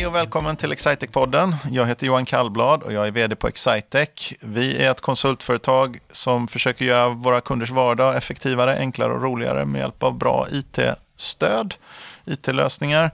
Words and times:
Hej 0.00 0.06
och 0.06 0.14
välkommen 0.14 0.56
till 0.56 0.72
Excitec-podden. 0.72 1.54
Jag 1.70 1.86
heter 1.86 2.06
Johan 2.06 2.24
Kallblad 2.24 2.82
och 2.82 2.92
jag 2.92 3.06
är 3.06 3.10
vd 3.10 3.36
på 3.36 3.48
Excitec. 3.48 4.32
Vi 4.40 4.84
är 4.84 4.90
ett 4.90 5.00
konsultföretag 5.00 5.98
som 6.10 6.48
försöker 6.48 6.84
göra 6.84 7.08
våra 7.08 7.40
kunders 7.40 7.70
vardag 7.70 8.16
effektivare, 8.16 8.78
enklare 8.78 9.12
och 9.12 9.22
roligare 9.22 9.64
med 9.64 9.80
hjälp 9.80 10.02
av 10.02 10.18
bra 10.18 10.46
IT-stöd, 10.50 11.74
IT-lösningar. 12.24 13.10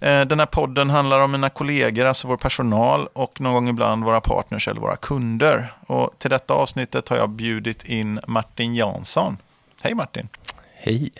Eh, 0.00 0.20
den 0.20 0.38
här 0.38 0.46
podden 0.46 0.90
handlar 0.90 1.20
om 1.20 1.32
mina 1.32 1.48
kollegor, 1.48 2.04
alltså 2.04 2.28
vår 2.28 2.36
personal 2.36 3.08
och 3.12 3.40
någon 3.40 3.54
gång 3.54 3.68
ibland 3.68 4.04
våra 4.04 4.20
partners 4.20 4.68
eller 4.68 4.80
våra 4.80 4.96
kunder. 4.96 5.72
Och 5.86 6.10
till 6.18 6.30
detta 6.30 6.54
avsnittet 6.54 7.08
har 7.08 7.16
jag 7.16 7.30
bjudit 7.30 7.84
in 7.84 8.20
Martin 8.26 8.74
Jansson. 8.74 9.36
Hej 9.82 9.94
Martin! 9.94 10.28
Hej! 10.74 11.12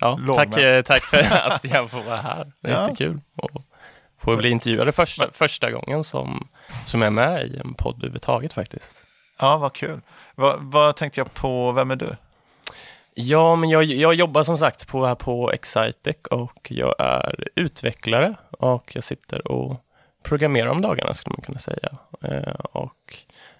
Ja, 0.00 0.18
tack, 0.36 0.56
eh, 0.56 0.82
tack 0.82 1.02
för 1.02 1.18
att 1.50 1.64
jag 1.64 1.90
får 1.90 2.02
vara 2.02 2.16
här. 2.16 2.52
Det 2.60 2.68
är 2.68 2.72
ja. 2.72 2.82
jättekul. 2.82 3.20
Och 3.36 3.62
får 4.18 4.36
bli 4.36 4.50
intervjuad 4.50 4.94
första, 4.94 5.30
första 5.32 5.70
gången 5.70 6.04
som, 6.04 6.48
som 6.86 7.02
jag 7.02 7.06
är 7.06 7.10
med 7.10 7.46
i 7.46 7.56
en 7.56 7.74
podd 7.74 7.96
överhuvudtaget 7.96 8.52
faktiskt. 8.52 9.04
Ja, 9.38 9.56
vad 9.56 9.72
kul. 9.72 10.00
Vad, 10.34 10.56
vad 10.60 10.96
tänkte 10.96 11.20
jag 11.20 11.34
på, 11.34 11.72
vem 11.72 11.90
är 11.90 11.96
du? 11.96 12.16
Ja, 13.14 13.56
men 13.56 13.70
jag, 13.70 13.84
jag 13.84 14.14
jobbar 14.14 14.42
som 14.42 14.58
sagt 14.58 14.88
på, 14.88 15.06
här 15.06 15.14
på 15.14 15.52
Excitec 15.52 16.16
och 16.30 16.68
jag 16.70 16.94
är 16.98 17.48
utvecklare 17.54 18.34
och 18.50 18.94
jag 18.94 19.04
sitter 19.04 19.48
och 19.48 19.76
programmerar 20.22 20.68
om 20.68 20.80
dagarna 20.80 21.14
skulle 21.14 21.34
man 21.36 21.44
kunna 21.44 21.58
säga. 21.58 21.98
Eh, 22.22 22.54
och, 22.72 23.16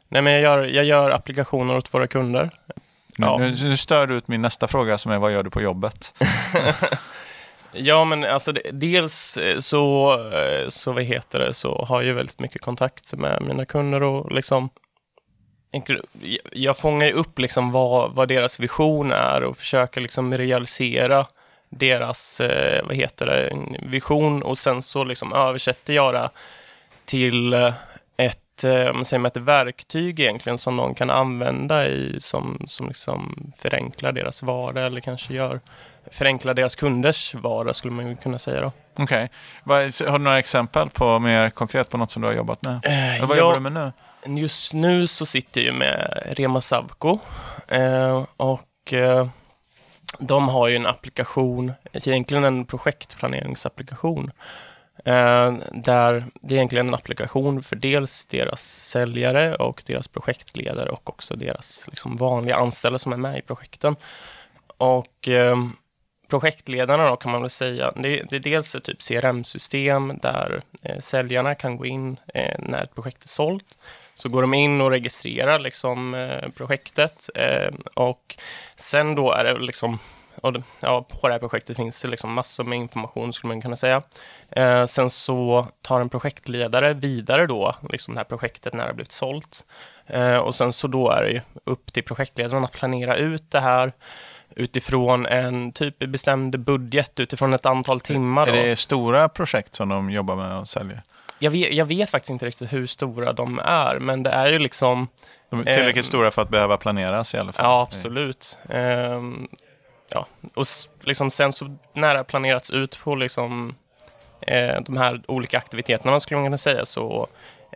nej, 0.08 0.22
men 0.22 0.32
jag, 0.32 0.42
gör, 0.42 0.64
jag 0.64 0.84
gör 0.84 1.10
applikationer 1.10 1.76
åt 1.76 1.94
våra 1.94 2.06
kunder. 2.06 2.50
Ja. 3.18 3.38
Nu, 3.38 3.54
nu 3.62 3.76
stör 3.76 4.06
du 4.06 4.14
ut 4.14 4.28
min 4.28 4.42
nästa 4.42 4.68
fråga 4.68 4.98
som 4.98 5.12
är 5.12 5.18
vad 5.18 5.32
gör 5.32 5.42
du 5.42 5.50
på 5.50 5.62
jobbet? 5.62 6.14
ja, 7.72 8.04
men 8.04 8.24
alltså 8.24 8.52
dels 8.72 9.36
eh, 9.36 9.58
så, 9.58 10.12
eh, 10.32 10.68
så, 10.68 10.92
vad 10.92 11.02
heter 11.02 11.38
det, 11.38 11.54
så 11.54 11.84
har 11.88 12.02
jag 12.02 12.14
väldigt 12.14 12.38
mycket 12.38 12.62
kontakt 12.62 13.14
med 13.14 13.42
mina 13.42 13.64
kunder 13.64 14.02
och 14.02 14.32
liksom 14.32 14.70
jag 16.52 16.76
fångar 16.76 17.06
ju 17.06 17.12
upp 17.12 17.38
liksom 17.38 17.72
vad, 17.72 18.12
vad 18.12 18.28
deras 18.28 18.60
vision 18.60 19.12
är 19.12 19.44
och 19.44 19.56
försöker 19.56 20.00
liksom 20.00 20.34
realisera 20.34 21.26
deras, 21.68 22.40
eh, 22.40 22.86
vad 22.86 22.96
heter 22.96 23.26
det, 23.26 23.56
vision 23.82 24.42
och 24.42 24.58
sen 24.58 24.82
så 24.82 25.04
liksom 25.04 25.32
översätter 25.32 25.92
jag 25.92 26.14
det 26.14 26.30
till 27.04 27.72
eh, 28.64 28.92
man 28.92 29.04
säger, 29.04 29.26
ett 29.26 29.36
verktyg 29.36 30.20
egentligen 30.20 30.58
som 30.58 30.76
de 30.76 30.94
kan 30.94 31.10
använda 31.10 31.86
i 31.86 32.16
som, 32.20 32.62
som 32.66 32.88
liksom 32.88 33.52
förenklar 33.58 34.12
deras 34.12 34.42
vardag 34.42 34.86
eller 34.86 35.00
kanske 35.00 35.34
gör 35.34 35.60
förenklar 36.10 36.54
deras 36.54 36.74
kunders 36.74 37.34
vardag 37.34 37.76
skulle 37.76 37.94
man 37.94 38.16
kunna 38.16 38.38
säga 38.38 38.60
då. 38.60 38.72
Okej. 38.98 39.28
Okay. 39.64 40.08
Har 40.08 40.18
du 40.18 40.24
några 40.24 40.38
exempel 40.38 40.90
på 40.90 41.18
mer 41.18 41.50
konkret 41.50 41.90
på 41.90 41.96
något 41.96 42.10
som 42.10 42.22
du 42.22 42.28
har 42.28 42.34
jobbat 42.34 42.62
med? 42.62 42.74
Eh, 42.74 43.26
vad 43.26 43.36
ja, 43.36 43.40
jobbar 43.40 43.54
du 43.54 43.60
med 43.60 43.72
nu? 43.72 44.40
Just 44.40 44.74
nu 44.74 45.06
så 45.06 45.26
sitter 45.26 45.60
jag 45.60 45.74
med 45.74 46.22
Rema 46.26 46.60
Savco 46.60 47.18
eh, 47.68 48.24
och 48.36 48.94
de 50.18 50.48
har 50.48 50.68
ju 50.68 50.76
en 50.76 50.86
applikation, 50.86 51.72
egentligen 51.92 52.44
en 52.44 52.64
projektplaneringsapplikation 52.64 54.30
Eh, 55.04 55.54
där 55.72 56.24
det 56.40 56.54
är 56.54 56.56
egentligen 56.56 56.88
en 56.88 56.94
applikation 56.94 57.62
för 57.62 57.76
dels 57.76 58.24
deras 58.24 58.62
säljare 58.62 59.54
och 59.54 59.82
deras 59.86 60.08
projektledare 60.08 60.90
och 60.90 61.08
också 61.08 61.36
deras 61.36 61.86
liksom, 61.88 62.16
vanliga 62.16 62.56
anställda 62.56 62.98
som 62.98 63.12
är 63.12 63.16
med 63.16 63.38
i 63.38 63.42
projekten. 63.42 63.96
Och 64.76 65.28
eh, 65.28 65.56
projektledarna 66.28 67.08
då 67.08 67.16
kan 67.16 67.32
man 67.32 67.40
väl 67.40 67.50
säga, 67.50 67.92
det, 67.96 68.22
det 68.30 68.36
är 68.36 68.40
dels 68.40 68.74
ett 68.74 68.84
typ 68.84 69.02
CRM-system 69.02 70.18
där 70.22 70.62
eh, 70.82 70.98
säljarna 70.98 71.54
kan 71.54 71.76
gå 71.76 71.86
in 71.86 72.16
eh, 72.34 72.58
när 72.58 72.84
ett 72.84 72.94
projekt 72.94 73.24
är 73.24 73.28
sålt. 73.28 73.78
Så 74.14 74.28
går 74.28 74.42
de 74.42 74.54
in 74.54 74.80
och 74.80 74.90
registrerar 74.90 75.58
liksom, 75.58 76.14
eh, 76.14 76.48
projektet 76.56 77.30
eh, 77.34 77.74
och 77.94 78.36
sen 78.76 79.14
då 79.14 79.32
är 79.32 79.44
det 79.44 79.58
liksom 79.58 79.98
och 80.42 80.56
ja, 80.80 81.06
på 81.20 81.28
det 81.28 81.34
här 81.34 81.38
projektet 81.38 81.76
finns 81.76 82.02
det 82.02 82.08
liksom 82.08 82.32
massor 82.32 82.64
med 82.64 82.78
information 82.78 83.32
skulle 83.32 83.48
man 83.48 83.60
kunna 83.60 83.76
säga. 83.76 84.02
Eh, 84.50 84.86
sen 84.86 85.10
så 85.10 85.66
tar 85.82 86.00
en 86.00 86.08
projektledare 86.08 86.94
vidare 86.94 87.46
då, 87.46 87.74
liksom 87.90 88.14
det 88.14 88.20
här 88.20 88.24
projektet 88.24 88.72
när 88.72 88.80
det 88.80 88.88
har 88.88 88.94
blivit 88.94 89.12
sålt. 89.12 89.64
Eh, 90.06 90.36
och 90.36 90.54
sen 90.54 90.72
så 90.72 90.86
då 90.86 91.10
är 91.10 91.22
det 91.22 91.30
ju 91.30 91.40
upp 91.64 91.92
till 91.92 92.04
projektledaren 92.04 92.64
att 92.64 92.72
planera 92.72 93.16
ut 93.16 93.50
det 93.50 93.60
här 93.60 93.92
utifrån 94.56 95.26
en 95.26 95.72
typ 95.72 95.98
bestämd 95.98 96.60
budget, 96.60 97.20
utifrån 97.20 97.54
ett 97.54 97.66
antal 97.66 98.00
timmar. 98.00 98.46
Är 98.46 98.52
det 98.52 98.76
stora 98.76 99.28
projekt 99.28 99.74
som 99.74 99.88
de 99.88 100.10
jobbar 100.10 100.36
med 100.36 100.58
och 100.58 100.68
säljer? 100.68 101.02
Jag 101.38 101.50
vet, 101.50 101.72
jag 101.72 101.84
vet, 101.84 102.10
faktiskt 102.10 102.30
inte 102.30 102.46
riktigt 102.46 102.72
hur 102.72 102.86
stora 102.86 103.32
de 103.32 103.58
är, 103.58 103.98
men 104.00 104.22
det 104.22 104.30
är 104.30 104.46
ju 104.46 104.58
liksom... 104.58 105.08
De 105.50 105.60
är 105.60 105.64
tillräckligt 105.64 106.04
eh, 106.04 106.08
stora 106.08 106.30
för 106.30 106.42
att 106.42 106.48
behöva 106.48 106.76
planeras 106.76 107.34
i 107.34 107.38
alla 107.38 107.52
fall? 107.52 107.64
Ja, 107.64 107.82
absolut. 107.82 108.58
Eh, 108.68 109.22
ja, 110.08 110.26
och 110.54 110.66
liksom 111.00 111.30
sen 111.30 111.52
så 111.52 111.76
när 111.92 112.14
det 112.14 112.18
har 112.18 112.24
planerats 112.24 112.70
ut 112.70 112.98
på 113.04 113.14
liksom, 113.14 113.74
eh, 114.40 114.80
de 114.80 114.96
här 114.96 115.22
olika 115.28 115.58
aktiviteterna, 115.58 116.20
skulle 116.20 116.38
man 116.38 116.46
kunna 116.46 116.58
säga, 116.58 116.86
så, 116.86 117.26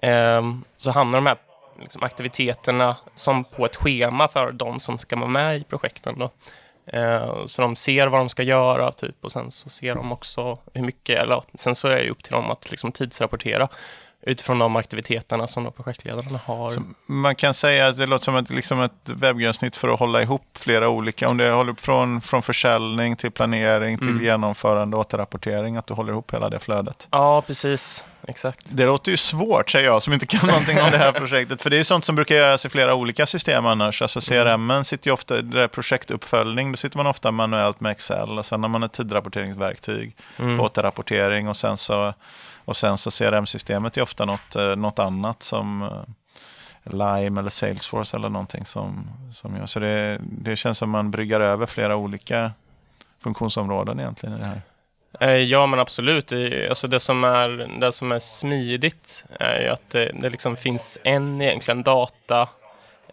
eh, 0.03 0.43
så 0.77 0.91
hamnar 0.91 1.19
de 1.19 1.27
här 1.27 1.37
liksom, 1.81 2.03
aktiviteterna 2.03 2.97
som 3.15 3.45
på 3.45 3.67
ett 3.67 3.77
schema 3.77 4.29
för 4.29 4.53
de 4.53 4.81
som 4.81 4.99
ska 4.99 5.17
vara 5.17 5.27
med 5.27 5.57
i 5.57 5.65
projekten. 5.65 6.19
Då. 6.19 6.31
Eh, 6.87 7.45
så 7.47 7.63
de 7.63 7.77
ser 7.77 8.07
vad 8.07 8.21
de 8.21 8.29
ska 8.29 8.43
göra, 8.43 8.93
typ, 8.93 9.25
och 9.25 9.33
sen 9.33 9.51
så 9.51 9.69
ser 9.69 9.95
de 9.95 10.13
också 10.13 10.59
hur 10.75 10.83
mycket, 10.83 11.21
eller 11.21 11.43
sen 11.55 11.75
så 11.75 11.89
är 11.89 11.97
det 11.97 12.11
upp 12.11 12.23
till 12.23 12.33
dem 12.33 12.51
att 12.51 12.71
liksom, 12.71 12.93
tidsrapportera 12.93 13.69
utifrån 14.23 14.59
de 14.59 14.77
aktiviteterna 14.77 15.47
som 15.47 15.65
de 15.65 15.73
projektledarna 15.73 16.41
har. 16.45 16.69
Så 16.69 16.83
man 17.07 17.35
kan 17.35 17.55
säga 17.55 17.89
att 17.89 17.97
det 17.97 18.07
låter 18.07 18.25
som 18.25 18.37
ett, 18.37 18.51
liksom 18.51 18.81
ett 18.83 19.09
webbgränssnitt 19.09 19.77
för 19.77 19.89
att 19.89 19.99
hålla 19.99 20.23
ihop 20.23 20.43
flera 20.55 20.89
olika, 20.89 21.29
om 21.29 21.37
det 21.37 21.51
håller 21.51 21.75
från, 21.75 22.21
från 22.21 22.43
försäljning 22.43 23.17
till 23.17 23.31
planering 23.31 23.99
till 23.99 24.09
mm. 24.09 24.25
genomförande 24.25 24.97
och 24.97 25.01
återrapportering, 25.01 25.77
att 25.77 25.87
du 25.87 25.95
håller 25.95 26.13
ihop 26.13 26.35
hela 26.35 26.49
det 26.49 26.59
flödet. 26.59 27.09
Ja, 27.11 27.43
precis. 27.43 28.05
Exakt. 28.29 28.61
Det 28.65 28.87
låter 28.87 29.11
ju 29.11 29.17
svårt, 29.17 29.71
säger 29.71 29.87
jag, 29.87 30.03
som 30.03 30.13
inte 30.13 30.27
kan 30.27 30.49
någonting 30.49 30.81
om 30.81 30.91
det 30.91 30.99
här 30.99 31.13
projektet. 31.13 31.63
För 31.63 31.71
det 31.71 31.79
är 31.79 31.85
sånt 31.85 32.05
som 32.05 32.17
brukar 32.17 32.35
göras 32.35 32.67
i 32.67 32.69
flera 32.69 32.95
olika 32.95 33.27
system 33.27 33.67
annars. 33.67 34.03
Alltså 34.03 34.21
CRM 34.21 34.85
sitter 34.85 35.09
ju 35.09 35.15
ofta, 35.15 35.43
det 35.43 35.69
projektuppföljning, 35.69 36.73
då 36.73 36.77
sitter 36.77 36.97
man 36.97 37.07
ofta 37.07 37.31
manuellt 37.31 37.81
med 37.81 37.93
Excel. 37.93 38.39
Och 38.39 38.47
sen 38.47 38.63
har 38.63 38.71
man 38.71 38.83
ett 38.83 38.93
tidrapporteringsverktyg 38.93 40.17
mm. 40.39 40.57
för 40.57 40.65
återrapportering 40.65 41.49
och 41.49 41.57
sen 41.57 41.77
så 41.77 42.15
och 42.65 42.77
sen 42.77 42.99
så 42.99 43.11
CRM-systemet 43.11 43.97
är 43.97 44.03
ofta 44.03 44.25
något, 44.25 44.57
eh, 44.57 44.77
något 44.77 44.99
annat 44.99 45.43
som 45.43 45.83
eh, 45.83 46.93
Lime 46.93 47.41
eller 47.41 47.51
Salesforce 47.51 48.17
eller 48.17 48.29
någonting 48.29 48.65
som, 48.65 49.11
som 49.33 49.57
gör. 49.57 49.67
Så 49.67 49.81
det, 49.81 50.19
det 50.23 50.57
känns 50.57 50.79
som 50.79 50.91
man 50.91 51.11
bryggar 51.11 51.41
över 51.41 51.67
flera 51.67 51.97
olika 51.97 52.53
funktionsområden 53.23 54.01
egentligen 54.01 54.37
i 54.37 54.39
det 54.39 54.45
här. 54.45 54.61
Eh, 55.21 55.37
ja, 55.37 55.67
men 55.67 55.79
absolut. 55.81 56.33
Alltså 56.69 56.89
det, 56.89 57.01
som 57.01 57.25
är, 57.25 57.49
det 57.81 57.93
som 57.93 58.13
är 58.13 58.19
smidigt 58.19 59.25
är 59.41 59.61
ju 59.61 59.69
att 59.69 59.91
det, 59.91 60.13
det 60.21 60.31
liksom 60.31 60.57
finns 60.57 60.99
en 61.05 61.43
egentligen 61.43 61.83
data 61.83 62.49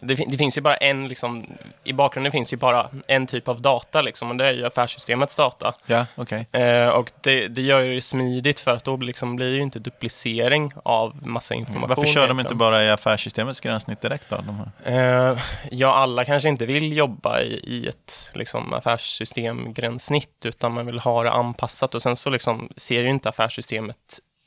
det, 0.00 0.14
det, 0.14 0.36
finns 0.36 0.58
ju 0.58 0.60
bara 0.60 0.76
en, 0.76 1.08
liksom, 1.08 1.46
i 1.84 1.92
bakgrunden 1.92 2.32
finns 2.32 2.52
ju 2.52 2.56
bara 2.56 2.90
en 3.08 3.26
typ 3.26 3.48
av 3.48 3.60
data, 3.60 4.02
liksom, 4.02 4.30
och 4.30 4.36
det 4.36 4.46
är 4.46 4.52
ju 4.52 4.66
affärssystemets 4.66 5.36
data. 5.36 5.74
Ja, 5.86 6.06
okay. 6.16 6.44
Eh, 6.52 6.88
och 6.88 7.12
det, 7.20 7.48
det 7.48 7.62
gör 7.62 7.80
ju 7.80 7.94
det 7.94 8.00
smidigt, 8.00 8.60
för 8.60 8.70
att 8.70 8.84
då 8.84 8.96
liksom 8.96 9.36
blir 9.36 9.50
det 9.50 9.56
ju 9.56 9.62
inte 9.62 9.78
duplicering 9.78 10.72
av 10.82 11.26
massa 11.26 11.54
information. 11.54 11.88
Varför 11.88 12.12
kör 12.12 12.28
de 12.28 12.40
inte 12.40 12.54
bara 12.54 12.84
i 12.84 12.90
affärssystemets 12.90 13.60
gränssnitt 13.60 14.00
direkt 14.00 14.24
då? 14.28 14.36
Eh, 14.84 15.38
ja, 15.70 15.94
alla 15.94 16.24
kanske 16.24 16.48
inte 16.48 16.66
vill 16.66 16.96
jobba 16.96 17.40
i, 17.40 17.60
i 17.64 17.88
ett 17.88 18.30
liksom, 18.34 18.74
affärssystemgränssnitt, 18.74 20.44
utan 20.44 20.72
man 20.72 20.86
vill 20.86 20.98
ha 20.98 21.22
det 21.22 21.30
anpassat, 21.30 21.94
och 21.94 22.02
sen 22.02 22.16
så 22.16 22.30
liksom, 22.30 22.68
ser 22.76 23.00
ju 23.00 23.10
inte 23.10 23.28
affärssystemet 23.28 23.96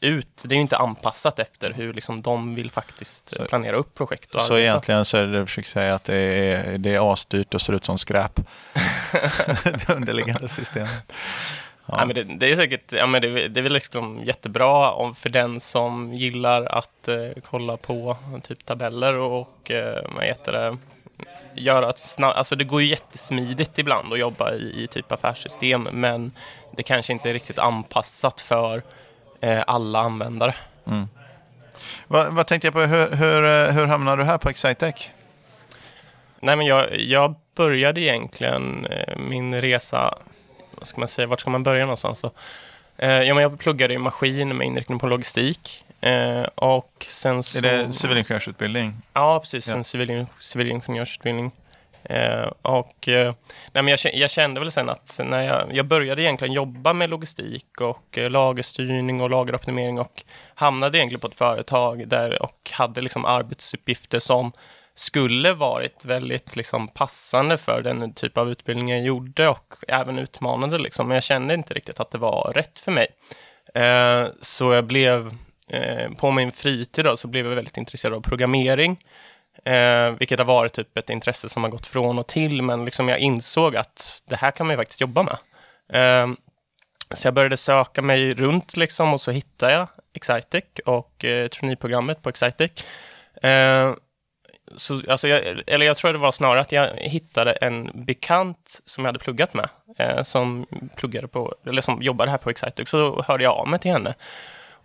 ut. 0.04 0.44
Det 0.44 0.54
är 0.54 0.58
ju 0.58 0.62
inte 0.62 0.78
anpassat 0.78 1.40
efter 1.40 1.72
hur 1.72 1.94
liksom 1.94 2.22
de 2.22 2.56
vill 2.56 2.72
faktiskt 2.72 3.30
så, 3.30 3.46
planera 3.46 3.76
upp 3.76 3.96
projekt. 3.96 4.36
Och 4.36 4.42
så 4.42 4.58
egentligen 4.58 5.06
så 5.06 5.18
är 5.18 5.24
det, 5.24 5.40
du 5.40 5.46
försöker 5.46 5.70
säga 5.70 5.96
att 5.96 6.04
det 6.04 6.16
är, 6.16 6.78
det 6.78 6.96
är 6.96 7.14
asdyrt 7.14 7.54
och 7.54 7.62
ser 7.62 7.74
ut 7.74 7.86
som 7.86 7.98
skräp. 7.98 8.36
det 9.64 9.90
underliggande 9.90 10.50
systemet. 10.50 11.14
Ja. 11.86 11.96
ja. 12.00 12.06
men 12.06 12.16
det, 12.16 12.24
det, 12.24 12.52
är 12.52 12.56
säkert 12.56 12.92
ja, 12.92 13.06
men 13.06 13.22
det, 13.22 13.48
det 13.48 13.60
är 13.60 13.62
väl 13.62 13.74
liksom 13.74 14.24
jättebra 14.24 14.92
om, 14.92 15.16
för 15.16 15.30
den 15.30 15.60
som 15.60 16.14
gillar 16.14 16.66
att 16.66 17.08
eh, 17.08 17.18
kolla 17.50 17.78
på 17.78 18.18
typ 18.44 18.66
tabeller 18.66 19.14
och 19.14 19.72
eh, 19.72 20.04
vad 20.16 20.24
heter 20.24 20.52
det, 20.52 20.78
göra 21.56 21.90
att 21.90 22.00
snabb, 22.00 22.34
alltså 22.36 22.56
det 22.56 22.64
går 22.64 22.82
ju 22.82 22.88
jättesmidigt 22.88 23.80
ibland 23.80 24.14
att 24.14 24.20
jobba 24.20 24.54
i, 24.54 24.84
i 24.84 24.88
typ 24.88 25.12
affärssystem, 25.12 25.88
men 25.92 26.32
det 26.72 26.84
kanske 26.84 27.14
inte 27.14 27.30
är 27.30 27.34
riktigt 27.34 27.60
anpassat 27.60 28.42
för 28.42 28.84
alla 29.68 30.00
användare. 30.00 30.56
Mm. 30.88 31.08
Vad, 32.08 32.34
vad, 32.34 32.48
tänkte 32.48 32.68
jag 32.68 32.74
på, 32.74 32.80
hur, 32.80 33.16
hur, 33.16 33.46
eh, 33.46 33.74
hur 33.74 33.86
hamnade 33.86 34.22
du 34.22 34.26
här 34.26 34.38
på 34.38 34.50
Excitec? 34.50 35.10
Nej, 36.40 36.56
men 36.56 36.66
jag, 36.66 37.00
jag 37.00 37.36
började 37.56 38.02
egentligen 38.02 38.86
eh, 38.86 39.18
min 39.18 39.62
resa, 39.62 40.18
vad 40.72 40.88
ska 40.88 41.02
man 41.02 41.08
säga, 41.08 41.28
vart 41.28 41.42
ska 41.42 41.50
man 41.50 41.64
börja 41.64 41.86
någonstans 41.86 42.22
då? 42.22 42.32
Eh, 42.98 43.10
ja, 43.10 43.34
men 43.34 43.44
jag 43.44 43.60
pluggade 43.60 43.94
i 43.94 43.98
maskin 43.98 44.58
med 44.58 44.68
inriktning 44.68 45.00
på 45.00 45.08
logistik. 45.08 45.86
Eh, 46.02 46.44
och 46.56 47.06
sen 47.08 47.44
så... 47.44 47.58
Är 47.58 47.62
det 47.62 47.94
civilingenjörsutbildning? 47.94 48.94
Ja, 49.14 49.40
precis. 49.40 49.68
Ja. 49.68 49.76
En 49.76 49.84
civil, 49.84 50.26
civilingenjörsutbildning. 50.40 51.52
Eh, 52.04 52.52
och 52.62 53.08
eh, 53.08 53.34
nej, 53.72 53.84
men 53.84 53.88
jag, 53.88 54.00
jag 54.14 54.30
kände 54.30 54.60
väl 54.60 54.72
sen 54.72 54.90
att 54.90 55.20
när 55.24 55.42
jag, 55.42 55.76
jag 55.76 55.86
började 55.86 56.22
egentligen 56.22 56.54
jobba 56.54 56.94
med 56.94 57.10
logistik 57.10 57.82
och 57.82 58.18
eh, 58.18 58.30
lagerstyrning 58.30 59.22
och 59.22 59.30
lageroptimering 59.30 60.00
och 60.00 60.24
hamnade 60.56 60.98
egentligen 60.98 61.20
på 61.20 61.28
ett 61.28 61.36
företag 61.36 62.08
där 62.08 62.44
och 62.44 62.72
hade 62.74 63.02
liksom 63.02 63.26
arbetsuppgifter 63.26 64.20
som 64.20 64.52
skulle 64.96 65.54
varit 65.54 66.06
väldigt 66.06 66.56
liksom 66.56 66.88
passande 66.88 67.58
för 67.58 67.82
den 67.82 68.14
typ 68.14 68.38
av 68.38 68.52
utbildning 68.52 68.90
jag 68.90 69.02
gjorde 69.02 69.48
och 69.48 69.76
även 69.88 70.20
utmanande 70.20 70.78
liksom. 70.78 71.08
Men 71.08 71.16
jag 71.16 71.24
kände 71.24 71.54
inte 71.54 71.74
riktigt 71.74 72.00
att 72.00 72.12
det 72.12 72.18
var 72.18 72.52
rätt 72.56 72.80
för 72.80 72.92
mig. 72.92 73.08
Eh, 73.74 74.28
så 74.42 74.74
jag 74.74 74.86
blev, 74.86 75.32
eh, 75.70 76.12
på 76.12 76.32
min 76.32 76.52
fritid 76.52 77.06
då, 77.06 77.18
så 77.18 77.28
blev 77.28 77.46
jag 77.46 77.56
väldigt 77.56 77.78
intresserad 77.78 78.14
av 78.14 78.22
programmering. 78.22 78.98
Eh, 79.66 80.12
vilket 80.20 80.40
har 80.40 80.46
varit 80.46 80.74
typ 80.74 80.98
ett 80.98 81.10
intresse 81.10 81.50
som 81.50 81.64
har 81.64 81.70
gått 81.70 81.88
från 81.88 82.20
och 82.20 82.28
till, 82.28 82.62
men 82.62 82.86
liksom 82.86 83.10
jag 83.10 83.20
insåg 83.20 83.76
att 83.76 84.22
det 84.30 84.36
här 84.36 84.52
kan 84.52 84.68
man 84.68 84.74
ju 84.74 84.78
faktiskt 84.78 85.02
jobba 85.02 85.24
med. 85.24 85.38
Eh, 85.94 86.28
så 87.12 87.28
jag 87.28 87.34
började 87.34 87.58
söka 87.58 88.02
mig 88.02 88.34
runt 88.34 88.78
liksom 88.78 89.14
och 89.14 89.22
så 89.22 89.32
hittade 89.32 89.74
jag 89.74 89.88
Excitec 90.14 90.64
och 90.86 91.26
eh, 91.26 91.48
traineeprogrammet 91.48 92.22
på 92.22 92.30
Excitec. 92.30 92.72
Eh, 93.44 93.94
så, 94.76 95.02
alltså 95.08 95.28
jag, 95.28 95.62
eller 95.68 95.86
jag 95.86 95.98
tror 95.98 96.14
det 96.14 96.20
var 96.20 96.32
snarare 96.32 96.62
att 96.62 96.72
jag 96.72 96.88
hittade 96.96 97.52
en 97.52 97.92
bekant 97.94 98.82
som 98.86 99.04
jag 99.04 99.10
hade 99.10 99.20
pluggat 99.20 99.54
med, 99.54 99.70
eh, 99.98 100.24
som, 100.24 100.66
pluggade 100.96 101.28
på, 101.28 101.56
eller 101.66 101.82
som 101.82 102.02
jobbade 102.02 102.32
här 102.32 102.38
på 102.38 102.50
Excitec, 102.50 102.90
så 102.90 103.24
hörde 103.28 103.44
jag 103.44 103.54
av 103.54 103.68
mig 103.68 103.80
till 103.80 103.92
henne. 103.92 104.14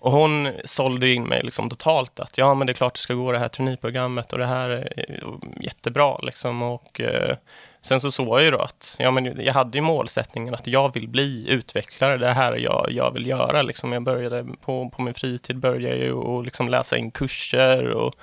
Och 0.01 0.13
hon 0.13 0.53
sålde 0.65 1.09
in 1.09 1.25
mig 1.25 1.43
liksom 1.43 1.71
totalt 1.71 2.21
att 2.21 2.39
ja, 2.39 2.55
men 2.55 2.67
det 2.67 2.73
är 2.73 2.75
klart 2.75 2.95
du 2.95 3.01
ska 3.01 3.15
gå 3.15 3.33
det 3.33 3.39
här 3.39 3.49
traineeprogrammet 3.49 4.33
och 4.33 4.39
det 4.39 4.47
här 4.47 4.71
är 4.71 4.93
eh, 4.97 5.29
jättebra 5.61 6.19
liksom. 6.19 6.63
Och 6.63 7.01
eh, 7.01 7.37
sen 7.81 8.01
så 8.01 8.11
såg 8.11 8.39
jag 8.39 8.45
ju 8.45 8.51
då 8.51 8.59
att 8.59 8.97
ja, 8.99 9.11
men 9.11 9.45
jag 9.45 9.55
hade 9.55 9.79
ju 9.79 9.83
målsättningen 9.83 10.55
att 10.55 10.67
jag 10.67 10.95
vill 10.95 11.09
bli 11.09 11.49
utvecklare. 11.49 12.17
Det 12.17 12.33
här 12.33 12.53
är 12.53 12.57
jag, 12.57 12.87
jag 12.91 13.13
vill 13.13 13.27
göra 13.27 13.63
liksom. 13.63 13.93
Jag 13.93 14.03
började 14.03 14.47
på, 14.61 14.91
på 14.91 15.03
min 15.03 15.15
fritid 15.15 15.59
började 15.59 15.97
jag 15.97 16.05
ju 16.05 16.13
och 16.13 16.45
liksom 16.45 16.69
läsa 16.69 16.97
in 16.97 17.11
kurser 17.11 17.89
och 17.89 18.15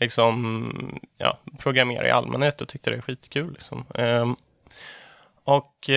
liksom 0.00 1.00
ja, 1.18 1.38
programmera 1.58 2.08
i 2.08 2.10
allmänhet 2.10 2.60
och 2.60 2.68
tyckte 2.68 2.90
det 2.90 2.96
var 2.96 3.02
skitkul 3.02 3.52
liksom. 3.52 3.84
Ehm, 3.94 4.30
eh, 4.30 4.36
och, 5.44 5.90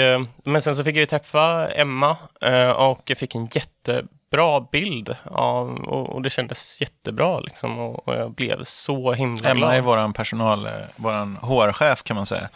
men 0.44 0.62
sen 0.62 0.76
så 0.76 0.84
fick 0.84 0.96
jag 0.96 1.02
ju 1.02 1.06
träffa 1.06 1.68
Emma 1.68 2.18
eh, 2.42 2.70
och 2.70 3.02
jag 3.06 3.18
fick 3.18 3.36
en 3.36 3.48
jätte 3.54 4.04
jättebra 4.32 4.68
bild 4.72 5.16
av, 5.24 5.70
och, 5.70 6.10
och 6.10 6.22
det 6.22 6.30
kändes 6.30 6.82
jättebra 6.82 7.40
liksom 7.40 7.80
och, 7.80 8.08
och 8.08 8.16
jag 8.16 8.32
blev 8.32 8.64
så 8.64 9.14
himla 9.14 9.50
Emma 9.50 9.60
glad. 9.60 9.76
är 9.76 9.82
våran 9.82 10.14
personal, 10.14 10.66
eh, 10.66 10.72
våran 10.96 11.38
HR-chef 11.42 12.04
kan 12.04 12.16
man 12.16 12.26
säga. 12.26 12.50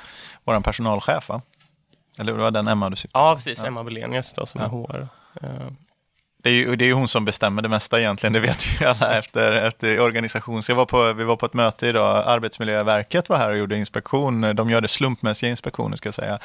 Våran 0.44 0.63
personalchef 0.63 1.30
va? 1.30 1.42
Eller 2.19 2.33
det 2.33 2.42
var 2.42 2.51
den 2.51 2.68
Emma 2.68 2.89
du 2.89 2.95
syftade 2.95 3.25
Ja, 3.25 3.36
precis. 3.36 3.63
Emma 3.63 3.83
Belenius 3.83 4.33
då, 4.33 4.45
som 4.45 4.62
är 4.62 4.68
HR. 4.68 5.07
Det 6.44 6.50
är 6.50 6.54
ju 6.54 6.76
det 6.76 6.86
är 6.86 6.88
ju 6.88 6.94
hon 6.94 7.08
som 7.08 7.26
bestämmer 7.26 7.62
det 7.62 7.70
mesta 7.70 8.00
egentligen, 8.00 8.34
det 8.34 8.40
vet 8.40 8.82
vi 8.82 8.86
alla 8.86 9.18
efter, 9.18 9.52
efter 9.52 10.00
organisation. 10.00 10.64
Så 10.64 10.72
jag 10.72 10.76
var 10.76 10.86
på, 10.86 11.14
vi 11.14 11.24
var 11.24 11.36
på 11.36 11.46
ett 11.46 11.54
möte 11.54 11.88
idag, 11.88 12.24
Arbetsmiljöverket 12.28 13.30
var 13.30 13.38
här 13.38 13.52
och 13.52 13.58
gjorde 13.58 13.78
inspektion. 13.78 14.56
De 14.56 14.70
gör 14.70 14.82
det 14.82 14.88
slumpmässiga 14.88 15.50
inspektioner 15.50 15.98
ska 15.98 16.08
jag 16.08 16.14
säga, 16.14 16.40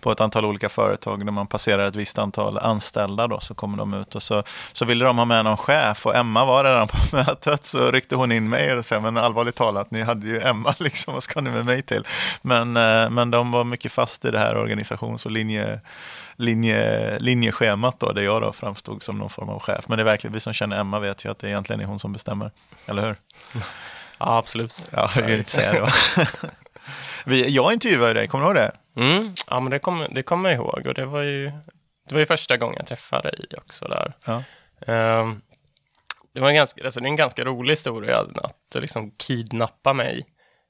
på 0.00 0.12
ett 0.12 0.20
antal 0.20 0.44
olika 0.44 0.68
företag. 0.68 1.24
När 1.24 1.32
man 1.32 1.46
passerar 1.46 1.86
ett 1.88 1.96
visst 1.96 2.18
antal 2.18 2.58
anställda 2.58 3.26
då, 3.26 3.40
så 3.40 3.54
kommer 3.54 3.78
de 3.78 3.94
ut 3.94 4.14
och 4.14 4.22
så, 4.22 4.42
så 4.72 4.84
ville 4.84 5.04
de 5.04 5.18
ha 5.18 5.24
med 5.24 5.44
någon 5.44 5.56
chef 5.56 6.06
och 6.06 6.16
Emma 6.16 6.44
var 6.44 6.64
redan 6.64 6.88
på 6.88 6.96
mötet. 7.16 7.64
Så 7.64 7.90
ryckte 7.90 8.16
hon 8.16 8.32
in 8.32 8.48
mig 8.48 8.74
och 8.74 8.84
sa, 8.84 9.00
men 9.00 9.16
allvarligt 9.16 9.54
talat, 9.54 9.90
ni 9.90 10.02
hade 10.02 10.26
ju 10.26 10.40
Emma 10.40 10.74
liksom, 10.78 11.14
vad 11.14 11.22
ska 11.22 11.40
ni 11.40 11.50
med 11.50 11.64
mig 11.64 11.82
till? 11.82 12.04
Men, 12.42 12.76
eh, 12.76 13.10
men 13.10 13.30
de 13.30 13.50
var 13.50 13.64
mycket 13.64 13.92
fast 13.92 14.24
i 14.24 14.30
det 14.30 14.38
här 14.38 14.56
organisations 14.56 15.26
och 15.26 15.32
linje 15.32 15.80
linje, 16.38 17.18
linjeschemat 17.18 18.00
då, 18.00 18.12
där 18.12 18.22
jag 18.22 18.42
då 18.42 18.52
framstod 18.52 19.02
som 19.02 19.18
någon 19.18 19.30
form 19.30 19.48
av 19.48 19.60
chef. 19.60 19.88
Men 19.88 19.98
det 19.98 20.02
är 20.02 20.04
verkligen, 20.04 20.34
vi 20.34 20.40
som 20.40 20.52
känner 20.52 20.80
Emma 20.80 20.98
vet 20.98 21.24
ju 21.24 21.30
att 21.30 21.38
det 21.38 21.48
egentligen 21.48 21.80
är 21.80 21.84
hon 21.84 21.98
som 21.98 22.12
bestämmer, 22.12 22.50
eller 22.86 23.06
hur? 23.06 23.16
ja, 24.18 24.38
absolut. 24.38 24.88
Ja, 24.92 25.10
jag 25.16 25.22
vill 25.22 25.38
inte 25.38 25.50
säga 25.50 25.72
det 25.72 25.90
vi, 27.24 27.48
jag 27.48 27.72
intervjuade 27.72 28.12
dig, 28.14 28.28
kommer 28.28 28.44
du 28.44 28.48
ihåg 28.48 28.56
det? 28.56 29.00
Mm, 29.02 29.34
ja, 29.50 29.60
men 29.60 29.70
det 29.70 29.78
kommer 29.78 30.08
det 30.10 30.22
kommer 30.22 30.50
jag 30.50 30.56
ihåg 30.56 30.86
och 30.86 30.94
det 30.94 31.04
var 31.04 31.22
ju, 31.22 31.52
det 32.08 32.14
var 32.14 32.20
ju 32.20 32.26
första 32.26 32.56
gången 32.56 32.76
jag 32.78 32.86
träffade 32.86 33.30
dig 33.30 33.46
också 33.56 33.88
där. 33.88 34.12
Ja. 34.24 34.42
Ehm, 34.92 35.40
det, 36.34 36.40
var 36.40 36.48
en 36.48 36.54
ganska, 36.54 36.84
alltså 36.84 37.00
det 37.00 37.06
är 37.06 37.10
en 37.10 37.16
ganska 37.16 37.44
rolig 37.44 37.72
historia 37.72 38.18
att 38.18 38.74
liksom 38.74 39.10
kidnappa 39.10 39.92
mig 39.92 40.26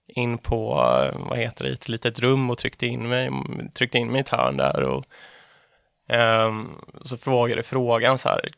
in 0.08 0.38
på, 0.38 0.74
vad 1.14 1.38
heter 1.38 1.64
det, 1.64 1.72
ett 1.72 1.88
litet 1.88 2.20
rum 2.20 2.50
och 2.50 2.58
tryckte 2.58 2.86
in 2.86 3.08
mig, 3.08 3.30
tryckte 3.74 3.98
in 3.98 4.08
mig 4.08 4.18
i 4.18 4.20
ett 4.20 4.28
hörn 4.28 4.56
där 4.56 4.82
och 4.82 5.04
Ehm, 6.08 6.74
så 7.02 7.16
frågade 7.16 7.62
frågan 7.62 8.18
så 8.18 8.28
här, 8.28 8.48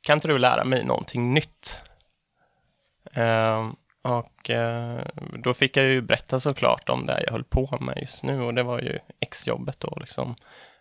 kan 0.00 0.16
inte 0.16 0.28
du 0.28 0.38
lära 0.38 0.64
mig 0.64 0.84
någonting 0.84 1.34
nytt? 1.34 1.82
Ehm, 3.12 3.76
och 4.02 4.50
eh, 4.50 5.04
då 5.38 5.54
fick 5.54 5.76
jag 5.76 5.86
ju 5.86 6.00
berätta 6.00 6.40
såklart 6.40 6.88
om 6.88 7.06
det 7.06 7.22
jag 7.24 7.32
höll 7.32 7.44
på 7.44 7.78
med 7.80 7.98
just 8.00 8.22
nu 8.22 8.42
och 8.42 8.54
det 8.54 8.62
var 8.62 8.78
ju 8.78 8.98
exjobbet 9.20 9.80
då 9.80 9.98
liksom 10.00 10.34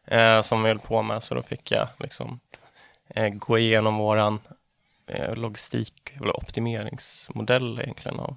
eh, 0.05 0.41
som 0.41 0.63
vi 0.63 0.67
höll 0.67 0.79
på 0.79 1.01
med 1.01 1.23
så 1.23 1.35
då 1.35 1.41
fick 1.41 1.71
jag 1.71 1.87
liksom 1.97 2.39
eh, 3.07 3.29
gå 3.29 3.57
igenom 3.57 3.95
våran 3.95 4.39
logistik 5.33 6.13
eller 6.15 6.37
optimeringsmodell 6.37 7.79
egentligen 7.79 8.19
av 8.19 8.35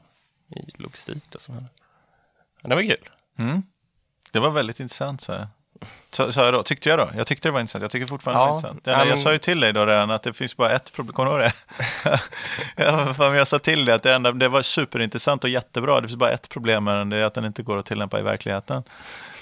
i 0.57 0.83
logistik. 0.83 1.23
Det, 1.29 1.39
som 1.39 1.55
hände. 1.55 1.71
Men 2.61 2.69
det 2.69 2.75
var 2.75 2.83
kul. 2.83 3.09
Mm. 3.39 3.63
Det 4.33 4.41
var 4.41 4.51
väldigt 4.51 4.81
intressant, 4.81 5.21
så 5.21 5.33
jag. 5.33 5.47
Så, 6.11 6.33
sa 6.33 6.45
jag 6.45 6.55
då, 6.55 6.63
tyckte 6.63 6.89
jag 6.89 6.99
då? 6.99 7.09
Jag 7.17 7.27
tyckte 7.27 7.49
det 7.49 7.53
var 7.53 7.61
intressant. 7.61 7.83
Jag 7.83 7.91
tycker 7.91 8.07
fortfarande 8.07 8.41
Ja, 8.43 8.45
det 8.45 8.51
var 8.51 8.57
intressant. 8.57 8.85
Det 8.85 8.91
enda, 8.91 8.99
ja, 9.01 9.05
men- 9.05 9.09
Jag 9.11 9.19
sa 9.19 9.33
ju 9.33 9.39
till 9.39 9.61
dig 9.61 9.73
då 9.73 9.87
redan 9.87 10.11
att 10.11 10.23
det 10.23 10.33
finns 10.33 10.57
bara 10.57 10.71
ett 10.71 10.93
problem. 10.93 11.15
Kommer 11.15 11.31
du 11.39 11.45
ihåg 11.45 11.51
det? 12.05 12.21
ja, 12.85 13.15
fan, 13.15 13.35
jag 13.35 13.47
sa 13.47 13.59
till 13.59 13.85
dig 13.85 13.95
att 13.95 14.03
det, 14.03 14.15
enda, 14.15 14.33
det 14.33 14.49
var 14.49 14.63
superintressant 14.63 15.45
och 15.45 15.51
jättebra. 15.51 16.01
Det 16.01 16.09
finns 16.09 16.19
bara 16.19 16.31
ett 16.31 16.49
problem 16.49 16.85
med 16.85 16.97
den, 16.97 17.09
det 17.09 17.17
är 17.17 17.23
att 17.25 17.35
den 17.35 17.45
inte 17.45 17.63
går 17.63 17.79
att 17.79 17.87
tillämpa 17.87 18.19
i 18.19 18.23
verkligheten. 18.23 18.83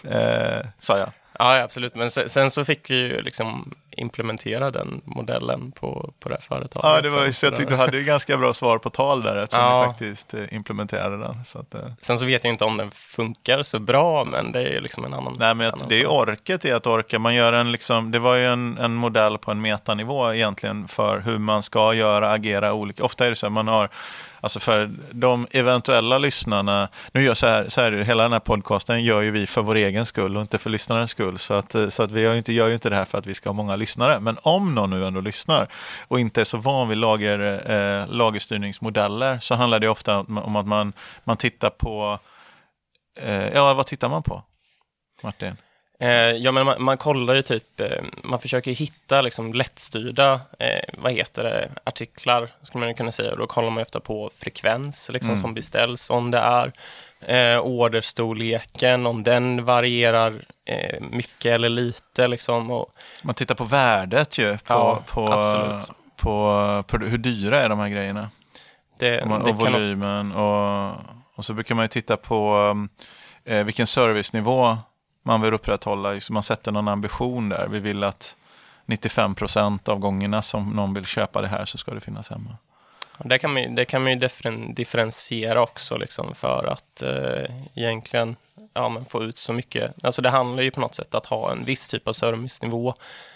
Eh, 0.04 0.66
sa 0.78 0.98
jag. 0.98 1.08
Ja, 1.38 1.56
ja, 1.56 1.62
absolut. 1.62 1.94
Men 1.94 2.10
sen, 2.10 2.28
sen 2.28 2.50
så 2.50 2.64
fick 2.64 2.90
vi 2.90 2.94
ju 2.96 3.20
liksom 3.20 3.74
implementera 4.00 4.70
den 4.70 5.00
modellen 5.04 5.72
på, 5.72 6.12
på 6.20 6.28
det 6.28 6.34
här 6.34 6.42
företaget. 6.42 6.84
Ja, 6.84 7.00
det 7.00 7.08
var, 7.08 7.30
så 7.32 7.46
jag 7.46 7.56
tyckte 7.56 7.72
du 7.74 7.76
hade 7.78 7.98
ju 7.98 8.04
ganska 8.04 8.38
bra 8.38 8.52
svar 8.54 8.78
på 8.78 8.90
tal 8.90 9.22
där 9.22 9.36
eftersom 9.36 9.64
Ja. 9.64 9.80
vi 9.82 9.86
faktiskt 9.86 10.34
eh, 10.34 10.54
implementerade 10.54 11.16
den. 11.18 11.44
Så 11.44 11.58
att, 11.58 11.74
eh, 11.74 11.80
Sen 12.00 12.18
så 12.18 12.24
vet 12.24 12.44
jag 12.44 12.52
inte 12.54 12.64
om 12.64 12.76
den 12.76 12.90
funkar 12.90 13.62
så 13.62 13.78
bra, 13.78 14.24
men 14.24 14.52
det 14.52 14.60
är 14.60 14.72
ju 14.72 14.80
liksom 14.80 15.04
en 15.04 15.14
annan... 15.14 15.36
Nej, 15.38 15.54
men 15.54 15.72
annan 15.74 15.88
det 15.88 16.00
är 16.02 16.10
orket 16.10 16.64
i 16.64 16.72
att 16.72 16.86
orka. 16.86 17.18
Man 17.18 17.34
gör 17.34 17.52
en, 17.52 17.72
liksom, 17.72 18.10
det 18.10 18.18
var 18.18 18.34
ju 18.36 18.46
en, 18.46 18.78
en 18.78 18.94
modell 18.94 19.38
på 19.38 19.50
en 19.50 19.60
metanivå 19.60 20.32
egentligen 20.34 20.88
för 20.88 21.18
hur 21.20 21.38
man 21.38 21.62
ska 21.62 21.94
göra, 21.94 22.32
agera 22.32 22.72
olika. 22.72 23.04
Ofta 23.04 23.26
är 23.26 23.30
det 23.30 23.36
så 23.36 23.46
att 23.46 23.52
man 23.52 23.68
har, 23.68 23.88
alltså 24.40 24.60
för 24.60 24.90
de 25.12 25.46
eventuella 25.50 26.18
lyssnarna, 26.18 26.88
nu 27.12 27.22
gör 27.22 27.34
så 27.34 27.46
här, 27.46 27.68
så 27.68 27.80
här 27.80 27.92
hela 27.92 28.22
den 28.22 28.32
här 28.32 28.40
podcasten 28.40 29.04
gör 29.04 29.20
ju 29.20 29.30
vi 29.30 29.46
för 29.46 29.62
vår 29.62 29.74
egen 29.74 30.06
skull 30.06 30.36
och 30.36 30.42
inte 30.42 30.58
för 30.58 30.70
lyssnarens 30.70 31.10
skull. 31.10 31.38
Så 31.38 31.54
att, 31.54 31.74
eh, 31.74 31.88
så 31.88 32.02
att 32.02 32.12
vi 32.12 32.20
gör 32.20 32.32
ju 32.32 32.38
inte, 32.38 32.52
gör 32.52 32.68
ju 32.68 32.74
inte 32.74 32.90
det 32.90 32.96
här 32.96 33.04
för 33.04 33.18
att 33.18 33.26
vi 33.26 33.34
ska 33.34 33.48
ha 33.48 33.54
många 33.54 33.76
lyssnare. 33.76 34.20
Men 34.20 34.36
om 34.42 34.74
någon 34.74 34.90
nu 34.90 35.06
ändå 35.06 35.20
lyssnar 35.20 35.68
och 36.08 36.20
inte 36.20 36.40
är 36.40 36.44
så 36.44 36.58
van 36.58 36.88
vid 36.88 36.98
lager, 36.98 37.70
eh, 37.70 38.08
lagerstyrningsmodeller 38.08 39.38
så 39.38 39.54
handlar 39.54 39.78
det 39.78 39.88
ofta 39.88 40.18
om 40.18 40.50
om 40.50 40.56
att 40.56 40.66
man, 40.66 40.92
man 41.24 41.36
tittar 41.36 41.70
på, 41.70 42.18
eh, 43.20 43.48
ja 43.48 43.74
vad 43.74 43.86
tittar 43.86 44.08
man 44.08 44.22
på? 44.22 44.42
Martin? 45.22 45.56
Eh, 46.02 46.08
ja, 46.36 46.52
men 46.52 46.66
man, 46.66 46.82
man 46.82 46.96
kollar 46.96 47.34
ju 47.34 47.42
typ, 47.42 47.80
eh, 47.80 47.86
man 48.24 48.38
försöker 48.38 48.70
hitta 48.72 49.22
liksom 49.22 49.52
lättstyrda, 49.54 50.40
eh, 50.58 50.80
vad 50.98 51.12
heter 51.12 51.44
det, 51.44 51.68
artiklar, 51.84 52.48
skulle 52.62 52.84
man 52.84 52.94
kunna 52.94 53.12
säga. 53.12 53.34
Då 53.36 53.46
kollar 53.46 53.70
man 53.70 53.82
ofta 53.82 54.00
på 54.00 54.30
frekvens 54.38 55.10
liksom, 55.12 55.30
Mm. 55.30 55.40
som 55.40 55.54
beställs, 55.54 56.10
om 56.10 56.30
det 56.30 56.38
är 56.38 56.72
eh, 57.20 57.60
orderstorleken, 57.60 59.06
om 59.06 59.22
den 59.22 59.64
varierar 59.64 60.34
eh, 60.64 61.00
mycket 61.00 61.52
eller 61.52 61.68
lite. 61.68 62.28
Liksom, 62.28 62.70
och, 62.70 62.86
Man 63.22 63.34
tittar 63.34 63.54
på 63.54 63.64
värdet 63.64 64.38
ju, 64.38 64.52
på, 64.58 64.58
Ja, 64.74 65.02
på, 65.08 65.26
på, 66.16 66.84
på, 66.86 66.96
hur 67.04 67.18
dyra 67.18 67.60
är 67.60 67.68
de 67.68 67.78
här 67.78 67.88
grejerna. 67.88 68.30
det, 68.98 69.22
Och, 69.22 69.28
man, 69.28 69.42
och 69.42 69.48
kan- 69.48 69.56
volymen 69.72 70.32
och, 70.32 70.94
och 71.34 71.44
så 71.44 71.52
brukar 71.54 71.74
man 71.74 71.84
ju 71.84 71.88
titta 71.88 72.16
på 72.16 72.56
um, 72.56 72.88
eh, 73.44 73.64
vilken 73.64 73.86
servicenivå 73.86 74.78
man 75.22 75.40
vill 75.40 75.54
upprätthålla. 75.54 76.14
Just 76.14 76.30
Man 76.30 76.42
sätter 76.42 76.72
någon 76.72 76.88
ambition 76.88 77.48
där. 77.48 77.68
Vi 77.68 77.80
vill 77.80 78.04
att 78.04 78.36
95 78.86 79.34
procent 79.34 79.88
av 79.88 79.98
gångerna 79.98 80.42
som 80.42 80.70
någon 80.70 80.94
vill 80.94 81.06
köpa 81.06 81.40
det 81.40 81.48
här 81.48 81.64
så 81.64 81.78
ska 81.78 81.94
det 81.94 82.00
finnas 82.00 82.30
hemma. 82.30 82.56
det, 83.18 83.38
kan 83.38 83.52
man, 83.52 83.74
det 83.74 83.84
kan 83.84 84.02
man 84.02 84.12
ju 84.12 84.28
differentiera 84.74 85.62
också 85.62 85.96
liksom 85.96 86.34
för 86.34 86.66
att 86.66 87.02
eh, 87.02 87.44
egentligen 87.74 88.36
ja, 88.74 88.88
men 88.88 89.04
få 89.04 89.24
ut 89.24 89.38
så 89.38 89.52
mycket. 89.52 90.04
Alltså 90.04 90.22
det 90.22 90.30
handlar 90.30 90.62
ju 90.62 90.70
på 90.70 90.80
något 90.80 90.94
sätt 90.94 91.14
att 91.14 91.26
ha 91.26 91.52
en 91.52 91.64
viss 91.64 91.88
typ 91.88 92.08
av 92.08 92.12
servicenivå 92.12 92.94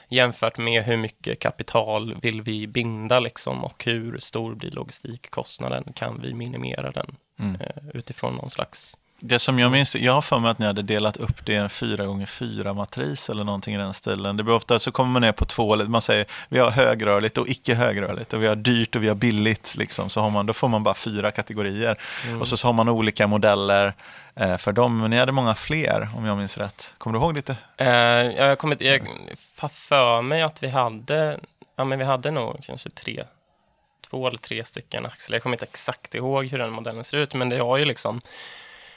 jämfört 0.09 0.59
med 0.59 0.85
hur 0.85 0.97
mycket 0.97 1.39
kapital 1.39 2.15
vill 2.23 2.43
vi 2.43 2.67
binda 2.67 3.21
liksom 3.21 3.65
och 3.65 3.85
hur 3.85 4.19
stor 4.19 4.55
blir 4.55 4.71
logistikkostnaden? 4.71 5.93
Kan 5.95 6.21
vi 6.23 6.35
minimera 6.35 6.91
den 6.91 7.17
mm. 7.39 7.61
eh, 7.61 7.83
utifrån 7.95 8.35
någon 8.35 8.51
slags 8.51 8.97
det 9.21 9.39
som 9.39 9.59
jag 9.59 9.73
minns, 9.73 9.97
jag 9.97 10.13
har 10.13 10.21
för 10.21 10.39
mig 10.39 10.51
att 10.51 10.59
ni 10.59 10.67
hade 10.67 10.83
delat 10.83 11.17
upp 11.17 11.47
det 11.47 11.53
i 11.53 11.57
en 11.57 11.69
4x4-matris 11.69 13.31
eller 13.31 13.45
någonting 13.45 13.75
i 13.75 13.79
den 13.79 13.95
stilen. 13.95 14.37
Det 14.37 14.43
blir 14.43 14.55
ofta 14.55 14.79
så 14.79 14.93
kommer 14.93 15.11
man 15.11 15.23
ner 15.23 15.33
på 15.33 15.45
två, 15.45 15.77
man 15.77 16.01
säger 16.01 16.27
vi 16.49 16.59
har 16.59 16.71
högrörligt 16.71 17.39
och 17.39 17.49
icke 17.49 17.75
högrörligt 17.75 18.33
och 18.33 18.43
vi 18.43 18.47
har 18.47 18.57
dyrt 18.57 18.97
och 18.97 19.03
vi 19.03 19.09
har 19.09 19.15
billigt. 19.15 19.75
Liksom. 19.79 20.11
Så 20.11 20.21
har 20.21 20.31
man, 20.31 20.47
då 20.47 20.53
får 20.53 20.69
man 20.69 20.83
bara 20.83 20.95
fyra 20.95 21.31
kategorier. 21.31 21.99
Mm. 22.27 22.41
Och 22.41 22.49
så, 22.49 22.57
så 22.57 22.69
har 22.69 22.73
man 22.73 22.89
olika 22.89 23.27
modeller 23.27 23.93
eh, 24.35 24.57
för 24.57 24.73
dem. 24.73 24.99
Men 24.99 25.11
ni 25.11 25.19
hade 25.19 25.33
många 25.33 25.55
fler 25.55 26.09
om 26.17 26.25
jag 26.25 26.39
minns 26.39 26.59
rätt. 26.59 26.95
Kommer 26.99 27.19
du 27.19 27.25
ihåg 27.25 27.37
lite? 27.37 27.57
Eh, 27.77 27.89
jag 27.89 28.59
kommer 28.59 28.83
jag 28.83 29.09
för 29.71 30.23
mig 30.23 30.43
att 30.43 30.63
vi 30.63 30.69
hade, 30.69 31.41
ja 31.77 31.85
men 31.85 31.99
vi 31.99 32.05
hade 32.05 32.31
nog 32.31 32.59
kanske 32.63 32.91
tre 32.91 33.25
två 34.11 34.29
eller 34.29 34.39
tre 34.39 34.65
stycken 34.65 35.07
axlar. 35.07 35.35
Jag 35.35 35.43
kommer 35.43 35.57
inte 35.57 35.65
exakt 35.65 36.15
ihåg 36.15 36.47
hur 36.47 36.59
den 36.59 36.71
modellen 36.71 37.05
ser 37.05 37.17
ut, 37.17 37.35
men 37.35 37.49
det 37.49 37.59
har 37.59 37.77
ju 37.77 37.85
liksom 37.85 38.21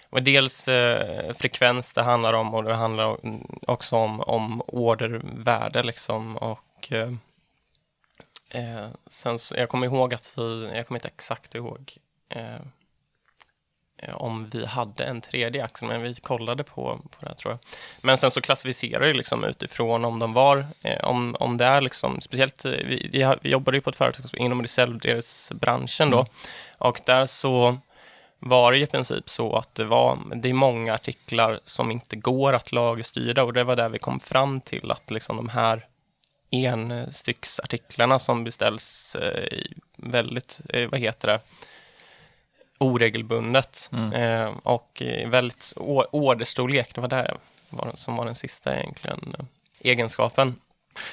och 0.10 0.24
dels 0.24 0.68
eh, 0.68 1.34
frekvens 1.34 1.94
det 1.94 2.04
handlar 2.04 2.34
om 2.34 2.54
och 2.54 2.64
det 2.64 2.74
handlar 2.74 3.18
också 3.68 3.96
om, 3.96 4.22
om 4.22 4.62
ordervärde 4.68 5.84
liksom 5.84 6.38
och 6.38 6.92
eh, 6.92 7.12
eh, 8.50 8.88
sen 9.08 9.40
så, 9.40 9.56
jag 9.56 9.70
kommer 9.70 9.88
ihåg 9.88 10.14
att 10.14 10.34
vi, 10.38 10.72
jag 10.76 10.88
kommer 10.88 11.00
inte 11.00 11.08
exakt 11.08 11.56
ihåg 11.56 11.98
eh, 12.30 12.60
om 14.14 14.50
vi 14.50 14.66
hade 14.66 15.04
en 15.04 15.22
tredje 15.22 15.64
axel, 15.64 15.88
men 15.88 16.02
vi 16.02 16.14
kollade 16.14 16.64
på, 16.64 17.02
på 17.20 17.26
det 17.26 17.36
tror 17.36 17.52
jag. 17.52 17.60
Men 18.02 18.18
sen 18.18 18.32
så 18.32 18.42
klassificerar 18.42 19.08
vi 19.08 19.14
liksom 19.14 19.44
utifrån 19.44 20.06
om 20.06 20.20
de 20.20 20.34
var, 20.34 20.66
eh, 20.82 21.04
om, 21.04 21.36
om 21.40 21.58
det 21.58 21.66
är 21.66 21.82
liksom, 21.82 22.22
speciellt, 22.22 22.66
eh, 22.66 22.72
vi, 22.72 23.26
vi 23.42 23.50
jobbade 23.50 23.78
ju 23.78 23.82
på 23.82 23.90
ett 23.90 23.96
företag 23.96 24.26
inom 24.34 24.62
reservdelsbranschen 24.62 26.10
då, 26.10 26.18
mm. 26.18 26.30
och 26.78 27.02
där 27.06 27.26
så 27.26 27.78
var 28.40 28.72
det 28.72 28.78
i 28.78 28.86
princip 28.86 29.30
så 29.30 29.56
att 29.56 29.76
det, 29.76 29.86
var, 29.86 30.20
det 30.36 30.50
är 30.50 30.54
många 30.54 30.94
artiklar 30.94 31.60
som 31.64 31.92
inte 31.92 32.16
går 32.16 32.54
att 32.54 32.72
lagerstyra 32.72 33.44
och 33.44 33.54
det 33.54 33.64
var 33.64 33.76
där 33.76 33.90
vi 33.90 34.00
kom 34.00 34.20
fram 34.20 34.62
till 34.62 34.92
att 34.92 35.12
liksom 35.12 35.38
de 35.38 35.50
här 35.50 35.86
enstycksartiklarna 36.50 38.20
som 38.20 38.44
beställs 38.44 39.16
eh, 39.16 39.62
väldigt, 39.98 40.62
eh, 40.70 40.90
vad 40.90 41.00
heter 41.00 41.28
det, 41.28 41.40
oregelbundet 42.78 43.90
mm. 43.94 44.14
eh, 44.14 44.54
och 44.64 45.02
väldigt 45.26 45.74
orderstorlek, 46.12 46.96
det 46.96 47.02
var 47.02 47.08
det 47.08 47.38
som 47.94 48.16
var 48.16 48.26
den 48.26 48.36
sista 48.36 48.80
egentligen 48.80 49.36
egenskapen 49.80 50.56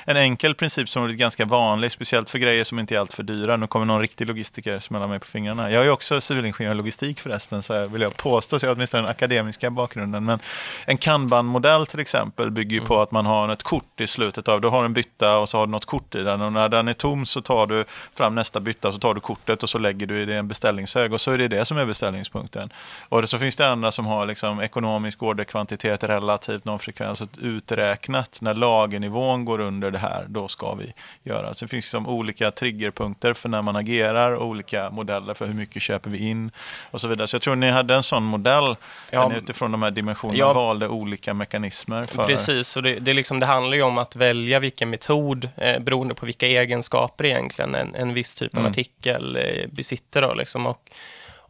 en 0.05 0.17
enkel 0.17 0.55
princip 0.55 0.89
som 0.89 1.05
är 1.05 1.09
ganska 1.09 1.45
vanlig, 1.45 1.93
speciellt 1.93 2.31
för 2.31 2.39
grejer 2.39 2.65
som 2.65 2.79
inte 2.79 2.95
är 2.95 2.99
alltför 2.99 3.23
dyra. 3.23 3.57
Nu 3.57 3.67
kommer 3.67 3.87
någon 3.87 4.01
riktig 4.01 4.27
logistiker 4.27 4.79
smälla 4.79 5.07
mig 5.07 5.19
på 5.19 5.27
fingrarna. 5.27 5.71
Jag 5.71 5.85
är 5.85 5.91
också 5.91 6.21
civilingenjör 6.21 6.75
logistik 6.75 7.21
förresten, 7.21 7.63
så 7.63 7.87
vill 7.87 8.03
jag 8.03 8.17
påstå, 8.17 8.59
så 8.59 8.67
jag 8.67 8.71
har 8.71 8.75
åtminstone 8.75 9.03
den 9.03 9.11
akademiska 9.11 9.71
bakgrunden. 9.71 10.25
Men 10.25 10.39
en 10.87 10.99
kanban-modell 10.99 11.87
till 11.87 12.01
exempel 12.01 12.51
bygger 12.51 12.71
ju 12.71 12.79
mm. 12.79 12.89
på 12.89 13.01
att 13.01 13.11
man 13.11 13.27
har 13.27 13.49
ett 13.49 13.63
kort 13.63 14.01
i 14.01 14.07
slutet 14.07 14.49
av, 14.49 14.61
du 14.61 14.69
har 14.69 14.85
en 14.85 14.93
bytta 14.93 15.39
och 15.39 15.49
så 15.49 15.59
har 15.59 15.67
du 15.67 15.71
något 15.71 15.85
kort 15.85 16.15
i 16.15 16.23
den 16.23 16.41
och 16.41 16.53
när 16.53 16.69
den 16.69 16.89
är 16.89 16.93
tom 16.93 17.27
så 17.27 17.41
tar 17.41 17.67
du 17.67 17.85
fram 18.13 18.35
nästa 18.35 18.61
bytta 18.61 18.93
så 18.93 18.99
tar 18.99 19.15
du 19.15 19.21
kortet 19.21 19.63
och 19.63 19.71
så 19.71 19.79
lägger 19.79 20.07
du 20.07 20.21
i 20.21 20.25
det 20.25 20.35
en 20.35 20.49
beställningshög 20.49 21.13
och 21.13 21.21
så 21.21 21.31
är 21.31 21.39
det 21.39 21.49
det 21.49 21.65
som 21.65 21.79
är 21.79 21.87
beställningspunkten. 21.87 22.71
Och 23.09 23.29
så 23.29 23.39
finns 23.39 23.57
det 23.57 23.69
andra 23.69 23.93
som 23.93 24.07
har 24.07 24.27
liksom 24.27 24.61
ekonomisk 24.61 25.23
orderkvantitet 25.23 26.05
relativt 26.05 26.65
någon 26.65 26.79
frekvens 26.79 27.23
uträknat 27.41 28.39
när 28.43 28.55
lagernivån 28.55 29.45
går 29.45 29.61
under 29.61 29.74
under 29.75 29.91
det 29.91 29.99
här, 29.99 30.27
då 30.29 30.49
ska 30.49 30.75
vi 30.75 30.93
göra. 31.23 31.55
Sen 31.55 31.69
finns 31.69 31.87
det 31.87 31.91
som 31.91 32.09
olika 32.09 32.51
triggerpunkter 32.51 33.33
för 33.33 33.49
när 33.49 33.63
man 33.63 33.77
agerar, 33.77 34.33
och 34.33 34.47
olika 34.47 34.91
modeller 34.91 35.35
för 35.35 35.47
hur 35.47 35.55
mycket 35.55 35.83
köper 35.83 36.11
vi 36.11 36.29
in 36.29 36.51
och 36.91 37.01
så 37.01 37.09
vidare. 37.09 37.27
Så 37.27 37.35
jag 37.35 37.43
tror 37.43 37.57
ni 37.57 37.71
hade 37.71 37.95
en 37.95 38.03
sån 38.03 38.23
modell, 38.23 38.77
ja, 39.11 39.29
ni 39.29 39.37
utifrån 39.37 39.73
de 39.73 39.83
här 39.83 39.91
dimensionerna 39.91 40.39
ja, 40.39 40.53
valde 40.53 40.89
olika 40.89 41.35
mekanismer. 41.35 42.03
För... 42.03 42.27
Precis, 42.27 42.77
och 42.77 42.83
det, 42.83 42.99
det, 42.99 43.13
liksom, 43.13 43.41
det 43.41 43.47
handlar 43.47 43.77
ju 43.77 43.83
om 43.83 43.99
att 43.99 44.17
välja 44.17 44.59
vilken 44.59 44.91
metod 44.91 45.49
eh, 45.57 45.81
beroende 45.81 46.15
på 46.15 46.27
vilka 46.27 46.47
egenskaper 46.47 47.25
egentligen 47.25 47.75
en, 47.75 47.95
en 47.95 48.15
viss 48.15 48.35
typ 48.35 48.55
av 48.55 48.61
mm. 48.61 48.71
artikel 48.71 49.37
eh, 49.37 49.69
besitter. 49.71 50.23
Då, 50.23 50.35
liksom, 50.35 50.67
och, 50.67 50.91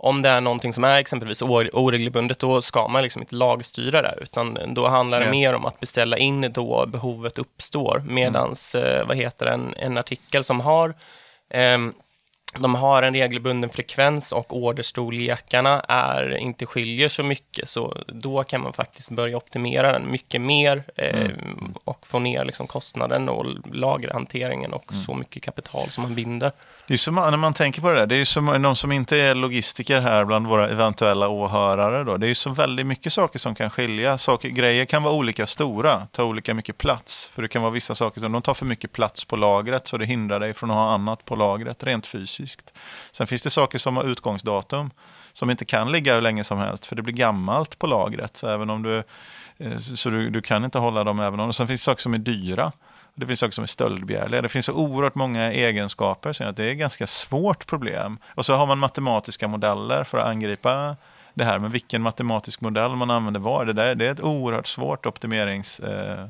om 0.05 0.23
det 0.23 0.29
är 0.29 0.41
någonting 0.41 0.73
som 0.73 0.85
är 0.85 0.99
exempelvis 0.99 1.43
oregelbundet, 1.43 2.39
då 2.39 2.63
ska 2.63 2.89
man 2.89 3.03
liksom 3.03 3.23
inte 3.23 3.35
lagstyra 3.35 4.03
det, 4.03 4.15
utan 4.21 4.75
då 4.75 4.87
handlar 4.89 5.19
det 5.19 5.25
yeah. 5.25 5.31
mer 5.33 5.55
om 5.55 5.67
att 5.67 5.81
beställa 5.81 6.19
in 6.19 6.53
då 6.53 6.87
behovet 6.87 7.39
uppstår, 7.39 8.03
medans, 8.07 8.75
mm. 8.75 9.01
eh, 9.01 9.07
vad 9.07 9.17
heter 9.17 9.47
en, 9.47 9.75
en 9.77 9.99
artikel 9.99 10.45
som 10.45 10.61
har 10.61 10.95
eh, 11.51 11.79
de 12.59 12.75
har 12.75 13.03
en 13.03 13.15
regelbunden 13.15 13.71
frekvens 13.71 14.33
och 14.33 14.57
orderstorlekarna 14.57 15.81
är, 15.89 16.37
inte 16.37 16.67
skiljer 16.67 17.09
så 17.09 17.23
mycket, 17.23 17.69
så 17.69 17.97
då 18.07 18.45
kan 18.45 18.61
man 18.61 18.73
faktiskt 18.73 19.11
börja 19.11 19.37
optimera 19.37 19.93
den 19.93 20.11
mycket 20.11 20.41
mer 20.41 20.85
eh, 20.97 21.21
mm. 21.21 21.75
och 21.85 22.07
få 22.07 22.19
ner 22.19 22.45
liksom 22.45 22.67
kostnaden 22.67 23.29
och 23.29 23.47
lagerhanteringen 23.73 24.73
och 24.73 24.93
mm. 24.93 25.05
så 25.05 25.15
mycket 25.15 25.43
kapital 25.43 25.91
som 25.91 26.03
man 26.03 26.15
binder. 26.15 26.53
Det 26.87 26.95
är 26.95 26.99
som, 26.99 27.15
när 27.15 27.37
man 27.37 27.53
tänker 27.53 27.81
på 27.81 27.91
det 27.91 27.99
där, 27.99 28.07
det 28.07 28.17
är 28.17 28.25
som 28.25 28.63
de 28.63 28.77
som 28.77 28.93
inte 28.93 29.17
är 29.17 29.35
logistiker 29.35 30.01
här 30.01 30.25
bland 30.25 30.47
våra 30.47 30.69
eventuella 30.69 31.29
åhörare. 31.29 32.05
Då, 32.05 32.17
det 32.17 32.29
är 32.29 32.35
så 32.35 32.51
väldigt 32.51 32.87
mycket 32.87 33.13
saker 33.13 33.39
som 33.39 33.55
kan 33.55 33.71
skilja. 33.71 34.19
Saker, 34.19 34.49
grejer 34.49 34.85
kan 34.85 35.03
vara 35.03 35.15
olika 35.15 35.47
stora, 35.47 36.07
ta 36.13 36.25
olika 36.25 36.55
mycket 36.55 36.79
plats. 36.79 37.31
För 37.35 37.43
det 37.43 37.49
kan 37.49 37.63
vara 37.63 37.73
vissa 37.73 37.95
saker 37.95 38.21
som 38.21 38.33
de 38.33 38.43
tar 38.43 38.55
för 38.55 38.67
mycket 38.67 38.93
plats 38.93 39.25
på 39.25 39.37
lagret 39.37 39.87
så 39.87 39.99
det 39.99 40.07
hindrar 40.07 40.41
dig 40.41 40.55
från 40.55 40.71
att 40.71 40.77
ha 40.77 40.95
annat 40.95 41.25
på 41.25 41.37
lagret 41.37 41.85
rent 41.85 42.07
fysiskt. 42.07 42.44
Sen 43.13 43.27
finns 43.27 43.43
det 43.43 43.51
saker 43.51 43.79
som 43.79 43.97
har 43.97 44.05
utgångsdatum 44.05 44.91
som 45.33 45.51
inte 45.51 45.65
kan 45.65 45.93
ligga 45.93 46.15
hur 46.15 46.21
länge 46.21 46.45
som 46.45 46.59
helst 46.59 46.87
för 46.87 46.97
det 46.97 47.03
blir 47.03 47.15
gammalt 47.15 47.79
på 47.79 47.87
lagret. 47.87 48.37
Så 48.37 48.49
även 48.49 48.71
om 48.71 48.83
du, 48.83 49.03
eh, 49.59 49.77
så 49.79 50.11
du, 50.11 50.31
du 50.31 50.43
kan 50.43 50.65
inte 50.65 50.79
hålla 50.79 51.05
dem 51.05 51.21
även 51.21 51.41
om... 51.41 51.53
Sen 51.53 51.67
finns 51.67 51.81
det 51.81 51.85
saker 51.85 52.03
som 52.03 52.15
är 52.15 52.19
dyra. 52.19 52.73
Det 53.15 53.27
finns 53.27 53.41
saker 53.41 53.53
som 53.53 53.63
är 53.63 53.67
stöldbegärliga. 53.67 54.43
Det 54.43 54.49
finns 54.49 54.67
så 54.67 54.73
oerhört 54.73 55.15
många 55.15 55.53
egenskaper 55.53 56.33
så 56.33 56.45
att 56.45 56.57
det 56.57 56.65
är 56.65 56.71
ett 56.71 56.79
ganska 56.79 57.07
svårt 57.07 57.67
problem. 57.67 58.19
Och 58.35 58.47
så 58.47 58.55
har 58.55 58.67
man 58.67 58.79
matematiska 58.79 59.49
modeller 59.49 60.05
för 60.05 60.19
att 60.19 60.27
angripa 60.27 60.97
det 61.35 61.45
här. 61.45 61.59
Men 61.59 61.71
vilken 61.71 62.03
matematisk 62.03 62.61
modell 62.61 62.97
man 62.97 63.11
använder 63.11 63.41
var, 63.41 63.65
det, 63.65 63.73
där, 63.73 63.95
det 63.95 64.07
är 64.07 64.11
ett 64.11 64.21
oerhört 64.21 64.67
svårt 64.67 65.07
optimerings... 65.07 65.81
Eh, 65.81 66.29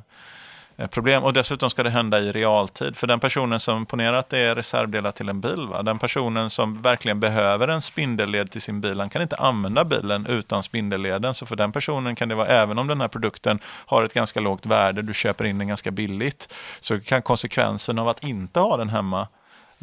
Eh, 0.77 0.87
problem. 0.87 1.25
Och 1.25 1.33
dessutom 1.33 1.71
ska 1.71 1.83
det 1.83 1.91
hända 1.91 2.21
i 2.21 2.33
realtid. 2.33 2.97
För 2.97 3.07
den 3.07 3.21
personen 3.21 3.61
som, 3.61 3.87
ponera 3.87 4.19
att 4.19 4.29
det 4.29 4.39
är 4.39 4.55
reservdelar 4.55 5.11
till 5.11 5.29
en 5.29 5.41
bil, 5.41 5.67
va? 5.69 5.83
den 5.83 5.99
personen 5.99 6.51
som 6.51 6.83
verkligen 6.83 7.21
behöver 7.21 7.69
en 7.69 7.81
spindelled 7.81 8.51
till 8.51 8.61
sin 8.61 8.81
bil, 8.81 9.01
han 9.01 9.11
kan 9.11 9.23
inte 9.23 9.37
använda 9.37 9.85
bilen 9.85 10.27
utan 10.27 10.63
spindelleden. 10.63 11.35
Så 11.35 11.47
för 11.47 11.57
den 11.57 11.73
personen 11.73 12.17
kan 12.17 12.29
det 12.29 12.35
vara, 12.35 12.47
även 12.47 12.79
om 12.79 12.87
den 12.87 13.01
här 13.01 13.09
produkten 13.09 13.59
har 13.65 14.05
ett 14.05 14.15
ganska 14.15 14.41
lågt 14.41 14.67
värde, 14.67 15.03
du 15.03 15.15
köper 15.15 15.45
in 15.45 15.59
den 15.59 15.69
ganska 15.69 15.91
billigt, 15.91 16.55
så 16.81 17.01
kan 17.01 17.23
konsekvensen 17.23 17.99
av 17.99 18.09
att 18.09 18.25
inte 18.25 18.61
ha 18.61 18.77
den 18.77 18.89
hemma 18.89 19.29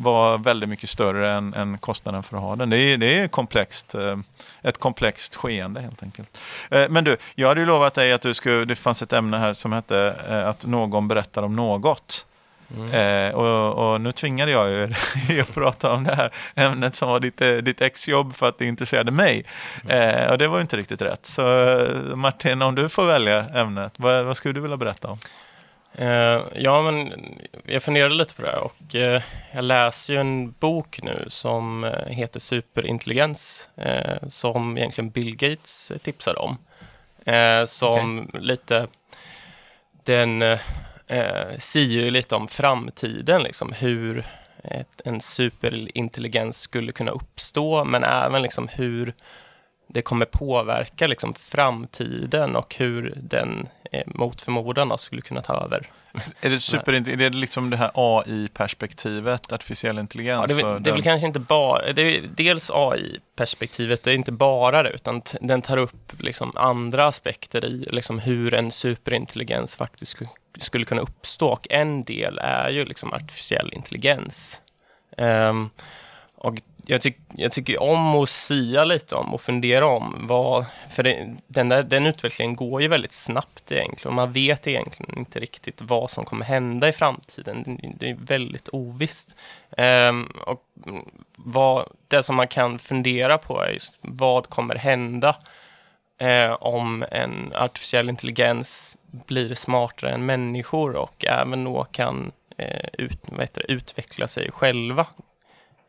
var 0.02 0.38
väldigt 0.38 0.70
mycket 0.70 0.90
större 0.90 1.32
än, 1.32 1.54
än 1.54 1.78
kostnaden 1.78 2.24
för 2.24 2.38
att 2.38 2.44
ha 2.44 2.56
den. 2.56 2.70
Det 2.70 2.78
är, 2.78 2.98
det 2.98 3.20
är 3.20 3.28
komplext, 3.28 3.96
eh, 3.96 4.18
ett 4.62 4.78
komplext 4.78 5.36
skeende 5.36 5.82
helt 5.82 6.04
enkelt. 6.04 6.38
Eh, 6.72 6.90
men 6.90 7.04
du, 7.04 7.18
jag 7.36 7.48
hade 7.48 7.62
ju 7.62 7.68
lovat 7.68 7.94
dig 7.94 8.14
att 8.14 8.22
du 8.22 8.34
skulle, 8.34 8.66
det 8.66 8.76
fanns 8.76 9.02
ett 9.02 9.14
ämne 9.14 9.38
här 9.38 9.54
som 9.54 9.72
hette 9.72 10.16
eh, 10.30 10.48
att 10.48 10.66
någon 10.66 11.08
berättar 11.08 11.44
om 11.44 11.56
något. 11.56 12.26
Mm. 12.78 12.92
Eh, 12.92 13.36
och, 13.36 13.94
och, 13.94 14.02
nu 14.02 14.12
tvingade 14.12 14.52
jag 14.52 14.70
ju 14.70 14.94
att 15.42 15.54
prata 15.54 15.92
om 15.92 16.04
det 16.04 16.16
här 16.16 16.34
ämnet 16.56 16.96
som 16.96 17.10
var 17.10 17.20
ditt, 17.20 17.66
ditt 17.66 17.82
exjobb 17.82 18.36
för 18.36 18.50
att 18.50 18.58
det 18.58 18.66
intresserade 18.66 19.12
mig. 19.12 19.46
Eh, 19.88 20.32
och 20.32 20.38
det 20.38 20.48
var 20.48 20.58
ju 20.58 20.62
inte 20.62 20.78
riktigt 20.78 21.02
rätt. 21.02 21.26
Så 21.26 21.42
Martin, 22.16 22.62
om 22.62 22.76
du 22.76 22.90
får 22.90 23.06
välja 23.06 23.46
ämnet, 23.46 23.94
vad, 23.98 24.26
vad 24.26 24.38
skulle 24.38 24.54
du 24.54 24.62
vilja 24.62 24.78
berätta 24.78 25.08
om? 25.08 25.18
Uh, 26.00 26.42
ja, 26.56 26.82
men 26.82 27.14
jag 27.66 27.84
funderade 27.84 28.16
lite 28.16 28.36
på 28.36 28.42
det 28.42 28.58
och 28.58 28.96
uh, 28.96 29.22
jag 29.52 29.64
läser 29.64 30.14
ju 30.14 30.20
en 30.20 30.52
bok 30.52 31.00
nu 31.04 31.26
som 31.28 31.84
uh, 31.84 32.06
heter 32.08 32.40
Superintelligens 32.40 33.70
som 34.28 34.78
egentligen 34.78 35.10
Bill 35.10 35.36
Gates 35.36 35.92
tipsade 36.04 36.40
om. 36.40 36.58
som 37.68 38.20
okay. 38.20 38.42
lite, 38.42 38.88
den 40.04 40.42
uh, 40.42 40.60
säger 41.58 42.02
ju 42.04 42.12
lite 42.12 42.36
om 42.36 42.48
framtiden, 42.48 43.44
liksom 43.44 43.74
hur 43.74 44.26
ett, 44.64 45.02
en 45.06 45.20
superintelligens 45.20 46.62
skulle 46.62 46.92
kunna 46.92 47.12
uppstå, 47.12 47.84
men 47.84 48.04
även 48.04 48.42
liksom 48.42 48.68
hur 48.68 49.14
det 49.94 50.02
kommer 50.02 50.26
påverka 50.26 51.08
liksom 51.08 51.34
framtiden 51.34 52.56
och 52.56 52.76
hur 52.76 53.14
den 53.18 53.68
eh, 53.92 54.04
mot 54.06 54.42
förmodan 54.42 54.98
skulle 54.98 55.22
kunna 55.22 55.42
ta 55.42 55.54
över. 55.54 55.90
Är 56.42 56.50
det, 56.50 56.60
super, 56.60 56.94
är 56.94 57.00
det 57.00 57.30
liksom 57.30 57.70
det 57.70 57.78
här 57.78 57.92
AI-perspektivet, 57.94 59.52
artificiell 59.52 60.00
intelligens? 60.00 60.52
Ja, 60.52 60.56
det, 60.56 60.76
är, 60.76 60.80
det 60.80 60.90
är 60.90 60.94
väl 60.94 61.04
kanske 61.04 61.28
inte 61.28 61.40
bara, 61.40 61.94
det 61.94 62.02
är 62.02 62.30
dels 62.36 62.72
AI-perspektivet, 62.74 64.04
det 64.04 64.12
är 64.12 64.16
inte 64.16 64.32
bara 64.32 64.84
det, 64.84 64.90
utan 64.90 65.22
den 65.42 65.62
tar 65.62 65.78
upp 65.78 66.14
liksom 66.20 66.58
andra 66.58 67.08
aspekter 67.08 67.66
i 67.66 67.88
liksom 67.92 68.20
hur 68.20 68.54
en 68.54 68.72
superintelligens 68.72 69.76
faktiskt 69.76 70.12
skulle, 70.12 70.30
skulle 70.60 70.86
kunna 70.86 71.02
uppstå. 71.02 71.48
Och 71.48 71.68
en 71.70 72.04
del 72.04 72.40
är 72.40 72.70
ju 72.70 72.86
liksom 72.86 73.14
artificiell 73.14 73.74
intelligens. 73.74 74.62
Um, 75.18 75.70
och 76.36 76.62
jag, 76.86 77.02
tyck, 77.02 77.18
jag 77.36 77.52
tycker 77.52 77.82
om 77.82 78.16
att 78.16 78.30
sia 78.30 78.84
lite 78.84 79.16
om 79.16 79.34
och 79.34 79.42
fundera 79.42 79.86
om 79.86 80.26
vad... 80.28 80.66
För 80.90 81.04
det, 81.04 81.36
den, 81.48 81.70
där, 81.70 81.84
den 81.84 82.06
utvecklingen 82.06 82.56
går 82.56 82.82
ju 82.82 82.88
väldigt 82.88 83.12
snabbt 83.12 83.72
egentligen. 83.72 84.16
Man 84.16 84.34
vet 84.34 84.68
egentligen 84.68 85.18
inte 85.18 85.40
riktigt 85.40 85.82
vad 85.82 86.10
som 86.10 86.26
kommer 86.26 86.46
hända 86.46 86.90
i 86.90 86.94
framtiden. 86.94 87.80
Det 88.00 88.10
är 88.10 88.16
väldigt 88.20 88.70
ovisst. 88.72 89.38
Um, 89.78 90.24
och 90.46 90.64
vad, 91.36 91.88
det 92.08 92.24
som 92.24 92.36
man 92.36 92.48
kan 92.48 92.80
fundera 92.80 93.38
på 93.38 93.62
är 93.62 93.70
just 93.70 93.96
vad 94.02 94.50
kommer 94.50 94.76
hända 94.76 95.36
uh, 96.22 96.54
om 96.54 97.06
en 97.12 97.54
artificiell 97.56 98.10
intelligens 98.10 98.98
blir 99.12 99.56
smartare 99.56 100.12
än 100.12 100.26
människor 100.26 100.96
och 100.96 101.26
även 101.26 101.64
då 101.64 101.84
kan 101.84 102.32
eh, 102.58 102.90
ut, 102.94 103.20
det, 103.54 103.72
utveckla 103.72 104.28
sig 104.28 104.52
själva 104.52 105.08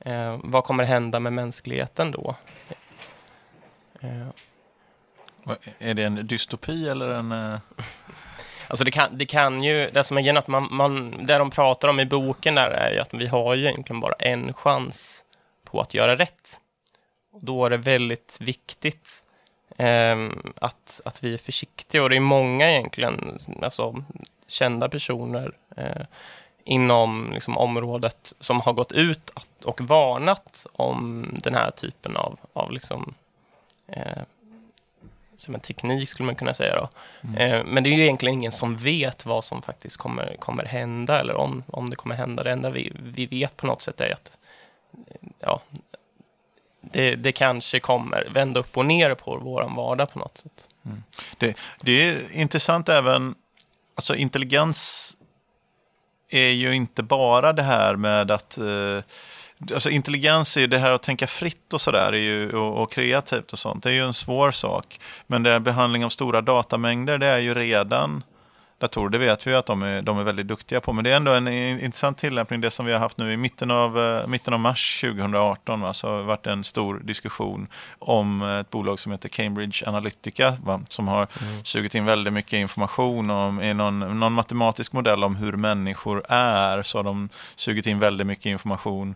Eh, 0.05 0.41
vad 0.45 0.65
kommer 0.65 0.85
hända 0.85 1.21
med 1.21 1.33
mänskligheten 1.33 2.11
då? 2.11 2.37
Eh. 4.01 4.29
Är 5.79 5.95
det 5.95 6.03
en 6.03 6.27
dystopi 6.27 6.89
eller 6.89 7.09
en... 7.09 7.33
Eh... 7.33 7.59
Alltså 8.67 8.85
det 8.85 8.91
kan, 8.91 9.19
det 9.19 9.27
kan 9.27 9.63
ju, 9.63 9.91
det 9.91 10.05
som 10.05 10.17
är 10.17 10.21
grejen 10.21 10.37
att 10.37 10.49
man, 10.49 10.69
man, 10.71 11.25
det 11.25 11.39
de 11.39 11.51
pratar 11.51 11.89
om 11.89 12.01
i 12.01 12.07
boken 12.07 12.55
där 12.55 12.71
är 12.71 12.93
ju 12.93 12.99
att 12.99 13.15
vi 13.15 13.27
har 13.27 13.55
ju 13.55 13.69
egentligen 13.69 14.01
bara 14.01 14.15
en 14.19 14.53
chans 14.53 15.25
på 15.65 15.81
att 15.81 15.95
göra 15.95 16.17
rätt. 16.17 16.61
Och 17.33 17.45
då 17.45 17.67
är 17.67 17.71
det 17.71 17.77
väldigt 17.77 18.39
viktigt 18.41 19.25
eh, 19.77 20.29
att, 20.61 21.01
att 21.05 21.25
vi 21.25 21.35
är 21.35 21.39
försiktiga 21.39 22.03
och 22.03 22.11
det 22.11 22.17
är 22.17 22.21
många 22.21 22.71
egentligen, 22.71 23.39
alltså 23.63 24.05
kända 24.47 24.89
personer 24.89 25.53
eh, 25.77 26.03
inom 26.65 27.33
liksom, 27.33 27.59
området 27.59 28.35
som 28.39 28.61
har 28.61 28.73
gått 28.73 28.93
ut 28.93 29.31
och 29.65 29.81
varnat 29.81 30.67
om 30.73 31.27
den 31.43 31.55
här 31.55 31.71
typen 31.71 32.17
av, 32.17 32.39
av 32.53 32.73
liksom, 32.73 33.15
eh, 33.89 34.23
som 35.37 35.55
en 35.55 35.61
teknik 35.61 36.09
skulle 36.09 36.27
man 36.27 36.37
kunna 36.37 36.55
säga. 36.55 36.77
Då. 36.77 36.89
Mm. 37.29 37.37
Eh, 37.37 37.65
men 37.65 37.85
det 37.85 37.91
är 37.91 37.97
ju 37.97 38.03
egentligen 38.03 38.35
ingen 38.35 38.53
som 38.53 38.77
vet 38.77 39.27
vad 39.27 39.45
som 39.45 39.63
faktiskt 39.63 39.97
kommer, 39.97 40.37
kommer 40.37 40.65
hända 40.65 41.21
eller 41.21 41.37
om, 41.37 41.65
om 41.67 41.91
det 41.91 41.97
kommer 41.97 42.15
hända. 42.15 42.43
Det 42.43 42.51
enda 42.51 42.71
vi, 42.71 42.93
vi 43.03 43.27
vet 43.27 43.57
på 43.57 43.67
något 43.67 43.83
sätt 43.83 44.01
är 44.01 44.13
att 44.13 44.39
ja, 45.41 45.61
det, 46.81 47.15
det 47.15 47.33
kanske 47.33 47.81
kommer 47.81 48.29
vända 48.31 48.61
upp 48.61 48.77
och 48.77 48.87
ner 48.87 49.15
på 49.15 49.39
vår 49.39 49.73
vardag 49.77 50.13
på 50.13 50.19
något 50.19 50.39
sätt. 50.39 50.69
Mm. 50.85 51.03
Det, 51.39 51.59
det 51.81 52.09
är 52.09 52.33
intressant 52.33 52.89
även, 52.89 53.35
alltså 53.95 54.15
intelligens 54.15 55.17
är 56.35 56.51
ju 56.51 56.75
inte 56.75 57.03
bara 57.03 57.53
det 57.53 57.63
här 57.63 57.97
med 57.97 58.31
att 58.31 58.59
eh, 58.59 59.05
Alltså 59.75 59.91
intelligens 59.91 60.57
är 60.57 60.61
ju 60.61 60.67
det 60.67 60.79
här 60.79 60.91
att 60.91 61.03
tänka 61.03 61.27
fritt 61.27 61.73
och 61.73 61.81
sådär 61.81 62.55
och, 62.55 62.83
och 62.83 62.93
kreativt 62.93 63.53
och 63.53 63.59
sånt. 63.59 63.83
Det 63.83 63.89
är 63.89 63.93
ju 63.93 64.05
en 64.05 64.15
svår 64.15 64.51
sak. 64.51 65.01
Men 65.27 65.43
det 65.43 65.61
behandling 65.61 66.05
av 66.05 66.09
stora 66.09 66.41
datamängder 66.41 67.19
det 67.19 67.27
är 67.27 67.39
ju 67.39 67.55
redan 67.55 68.23
datorer, 68.83 69.09
det 69.09 69.19
vet 69.19 69.47
vi 69.47 69.55
att 69.55 69.67
de 69.67 69.83
är, 69.83 70.03
de 70.03 70.19
är 70.19 70.25
väldigt 70.25 70.49
duktiga 70.49 70.81
på. 70.81 70.93
Men 70.93 71.05
det 71.05 71.11
är 71.13 71.17
ändå 71.17 71.33
en 71.33 71.49
intressant 71.49 72.19
tillämpning, 72.19 72.61
det 72.61 72.71
som 72.71 72.87
vi 72.87 72.93
har 72.93 72.99
haft 72.99 73.19
nu 73.19 73.33
i 73.33 73.37
mitten 73.37 73.71
av, 73.71 73.99
uh, 73.99 74.27
mitten 74.27 74.55
av 74.55 74.61
mars 74.61 75.01
2018. 75.01 75.81
Va, 75.81 75.93
så 75.93 76.11
har 76.11 76.19
det 76.19 76.25
varit 76.25 76.47
en 76.47 76.65
stor 76.65 77.01
diskussion 77.05 77.67
om 77.99 78.43
ett 78.43 78.71
bolag 78.71 79.01
som 79.01 79.13
heter 79.13 79.29
Cambridge 79.29 79.89
Analytica, 79.89 80.57
va, 80.65 80.81
som 80.89 81.09
har 81.09 81.29
mm. 81.43 81.65
sugit 81.65 81.95
in 81.95 82.05
väldigt 82.05 82.33
mycket 82.33 82.53
information 82.53 83.31
om, 83.31 83.63
i 83.63 83.75
någon, 83.75 84.21
någon 84.21 84.33
matematisk 84.33 84.93
modell 84.93 85.25
om 85.25 85.37
hur 85.37 85.53
människor 85.53 86.23
är. 86.29 86.83
Så 86.83 86.99
har 86.99 87.03
de 87.03 87.29
sugit 87.55 87.87
in 87.87 87.99
väldigt 87.99 88.27
mycket 88.27 88.47
information 88.47 89.15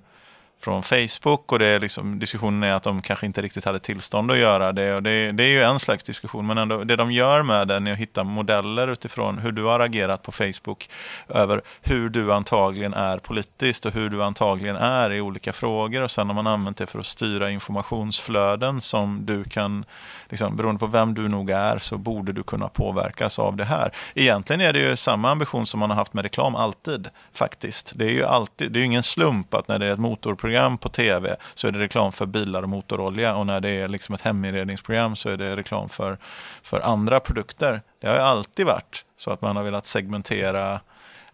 från 0.61 0.83
Facebook 0.83 1.53
och 1.53 1.59
det 1.59 1.66
är 1.66 1.81
liksom, 1.81 2.19
diskussionen 2.19 2.62
är 2.62 2.75
att 2.75 2.83
de 2.83 3.03
kanske 3.03 3.27
inte 3.27 3.42
riktigt 3.42 3.64
hade 3.64 3.79
tillstånd 3.79 4.31
att 4.31 4.38
göra 4.38 4.73
det. 4.73 4.95
Och 4.95 5.03
det, 5.03 5.33
det 5.33 5.45
är 5.45 5.49
ju 5.49 5.62
en 5.62 5.79
slags 5.79 6.05
diskussion, 6.05 6.47
men 6.47 6.59
ändå, 6.59 6.85
det 6.85 6.97
de 6.97 7.12
gör 7.12 7.42
med 7.42 7.69
den 7.69 7.87
är 7.87 7.92
att 7.92 7.99
hitta 7.99 8.25
modeller 8.25 8.88
utifrån 8.88 9.38
hur 9.38 9.53
du 9.53 9.64
har 9.64 9.81
agerat 9.81 10.23
på 10.23 10.33
Facebook 10.33 10.88
över 11.29 11.62
hur 11.83 12.09
du 12.09 12.33
antagligen 12.33 12.95
är 12.95 13.19
politiskt 13.19 13.87
och 13.87 13.92
hur 13.92 14.11
du 14.11 14.23
antagligen 14.23 14.77
är 14.77 15.12
i 15.12 15.21
olika 15.21 15.53
frågor. 15.53 16.03
Och 16.03 16.11
sen 16.11 16.27
har 16.27 16.35
man 16.35 16.47
använt 16.47 16.77
det 16.77 16.87
för 16.87 16.99
att 16.99 17.07
styra 17.07 17.51
informationsflöden 17.51 18.81
som 18.81 19.27
du 19.27 19.45
kan, 19.45 19.85
liksom, 20.29 20.57
beroende 20.57 20.79
på 20.79 20.87
vem 20.87 21.14
du 21.14 21.29
nog 21.29 21.51
är, 21.51 21.79
så 21.79 21.99
borde 21.99 22.33
du 22.33 22.42
kunna 22.42 22.69
påverkas 22.69 23.38
av 23.38 23.57
det 23.57 23.64
här. 23.64 23.92
Egentligen 24.14 24.61
är 24.61 24.73
det 24.73 24.81
ju 24.81 24.97
samma 24.97 25.31
ambition 25.31 25.66
som 25.66 25.81
man 25.81 25.90
har 25.90 25.97
haft 25.97 26.14
med 26.14 26.23
reklam 26.23 26.55
alltid, 26.55 27.09
faktiskt. 27.33 27.92
Det 27.97 28.05
är 28.05 28.12
ju 28.12 28.25
alltid, 28.25 28.73
det 28.73 28.81
är 28.81 28.85
ingen 28.85 29.03
slump 29.03 29.55
att 29.55 29.69
när 29.69 29.79
det 29.79 29.87
är 29.87 29.90
ett 29.90 29.99
motorprogram 29.99 30.45
program 30.46 30.78
på 30.78 30.88
tv 30.88 31.37
så 31.54 31.68
är 31.68 31.72
det 31.72 31.78
reklam 31.78 32.12
för 32.12 32.26
bilar 32.26 32.62
och 32.62 32.68
motorolja 32.68 33.37
och 33.37 33.46
när 33.46 33.61
det 33.61 33.70
är 33.70 33.88
liksom 33.88 34.14
ett 34.14 34.20
heminredningsprogram 34.20 35.16
så 35.16 35.28
är 35.28 35.37
det 35.37 35.56
reklam 35.56 35.88
för, 35.88 36.18
för 36.62 36.80
andra 36.80 37.20
produkter. 37.20 37.82
Det 38.00 38.06
har 38.06 38.14
ju 38.14 38.20
alltid 38.20 38.66
varit 38.66 39.04
så 39.16 39.30
att 39.30 39.42
man 39.42 39.56
har 39.56 39.62
velat 39.62 39.87
segmentera 39.87 40.80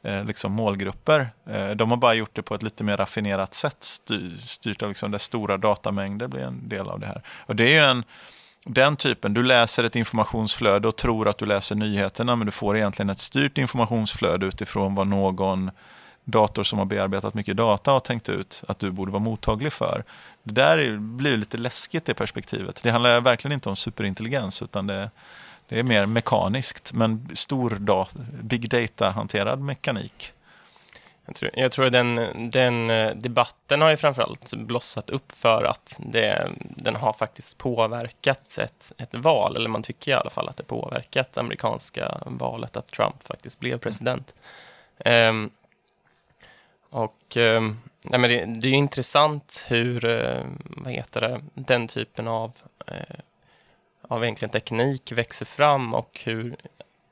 eh, 0.03 0.25
liksom 0.25 0.53
målgrupper. 0.53 1.31
Eh, 1.51 1.71
de 1.71 1.91
har 1.91 1.97
bara 1.97 2.15
gjort 2.15 2.31
det 2.33 2.43
på 2.43 2.55
ett 2.55 2.63
lite 2.63 2.85
mer 2.85 2.97
raffinerat 2.97 3.55
sätt, 3.55 3.77
styr, 3.81 4.37
styrt 4.37 4.83
av 4.83 4.89
liksom 4.89 5.11
där 5.11 5.19
stora 5.19 5.57
datamängder 5.57 6.29
blir 6.29 6.43
en 6.43 6.69
del 6.69 6.89
av 6.89 7.01
det 7.01 7.07
här. 7.07 7.23
Och 7.47 7.57
det 7.57 7.65
är 7.65 7.85
ju 7.85 7.91
en 7.91 8.05
den 8.65 8.97
typen, 8.97 9.35
du 9.35 9.43
läser 9.43 9.85
ett 9.85 9.97
informationsflöde 9.97 10.89
och 10.89 10.97
tror 10.97 11.29
att 11.29 11.39
du 11.39 11.47
läser 11.47 11.77
nyheterna 11.77 12.37
men 12.37 12.47
du 12.47 12.53
får 12.53 12.77
egentligen 12.77 13.11
ett 13.11 13.19
styrt 13.19 13.59
informationsflöde 13.59 14.47
utifrån 14.47 14.95
vad 14.95 15.07
någon 15.07 15.71
dator 16.25 16.63
som 16.63 16.79
har 16.79 16.87
bearbetat 16.87 17.35
mycket 17.35 17.57
data 17.57 17.91
har 17.93 18.01
tänkt 18.01 18.29
ut 18.29 18.65
att 18.69 18.79
du 18.79 18.91
borde 18.91 19.13
vara 19.13 19.23
mottaglig 19.23 19.73
för. 19.73 20.05
Det 20.43 20.53
där 20.53 20.97
blir 20.99 21.37
lite 21.37 21.57
läskigt 21.57 22.05
det 22.05 22.15
perspektivet. 22.15 22.83
Det 22.83 22.91
handlar 22.91 23.21
verkligen 23.21 23.53
inte 23.53 23.69
om 23.69 23.77
superintelligens 23.77 24.63
utan 24.63 24.87
det, 24.87 25.11
det 25.69 25.79
är 25.79 25.83
mer 25.83 26.07
mekaniskt 26.07 26.93
men 26.93 27.29
stor 27.35 27.71
data, 27.71 28.19
big 28.43 28.71
data-hanterad 28.71 29.61
mekanik. 29.61 30.33
Jag 31.27 31.35
tror, 31.35 31.51
jag 31.55 31.73
tror 31.73 31.91
den, 31.91 32.29
den 32.51 32.91
eh, 32.91 33.15
debatten 33.15 33.81
har 33.81 33.91
ju 33.91 33.97
framförallt 33.97 34.55
blossat 34.55 35.11
upp 35.11 35.33
för 35.33 35.65
att 35.65 35.95
det, 35.99 36.51
den 36.59 36.97
har 36.97 37.13
faktiskt 37.13 37.59
påverkat 37.59 38.59
ett, 38.59 38.93
ett 38.99 39.15
val, 39.15 39.57
eller 39.57 39.69
man 39.69 39.83
tycker 39.83 40.11
i 40.11 40.15
alla 40.15 40.31
fall 40.31 40.49
att 40.49 40.57
det 40.57 40.63
påverkat 40.63 41.39
amerikanska 41.39 42.19
valet, 42.27 42.77
att 42.77 42.87
Trump 42.87 43.23
faktiskt 43.23 43.59
blev 43.59 43.79
president. 43.79 44.35
Mm. 44.99 45.37
Um, 45.37 45.51
och 46.93 47.37
eh, 47.37 47.63
nej, 48.03 48.21
men 48.21 48.31
det, 48.31 48.45
det, 48.61 48.69
är 48.69 48.73
intressant 48.73 49.65
hur, 49.69 50.05
eh, 50.05 50.45
vad 50.63 50.93
heter 50.93 51.21
det, 51.21 51.41
den 51.55 51.89
typen 51.89 52.29
av, 52.29 52.53
eh, 52.87 53.17
av 54.03 54.25
egentligen 54.25 54.51
teknik 54.51 55.13
växer 55.13 55.47
fram 55.47 55.95
och 55.95 56.21
hur 56.25 56.57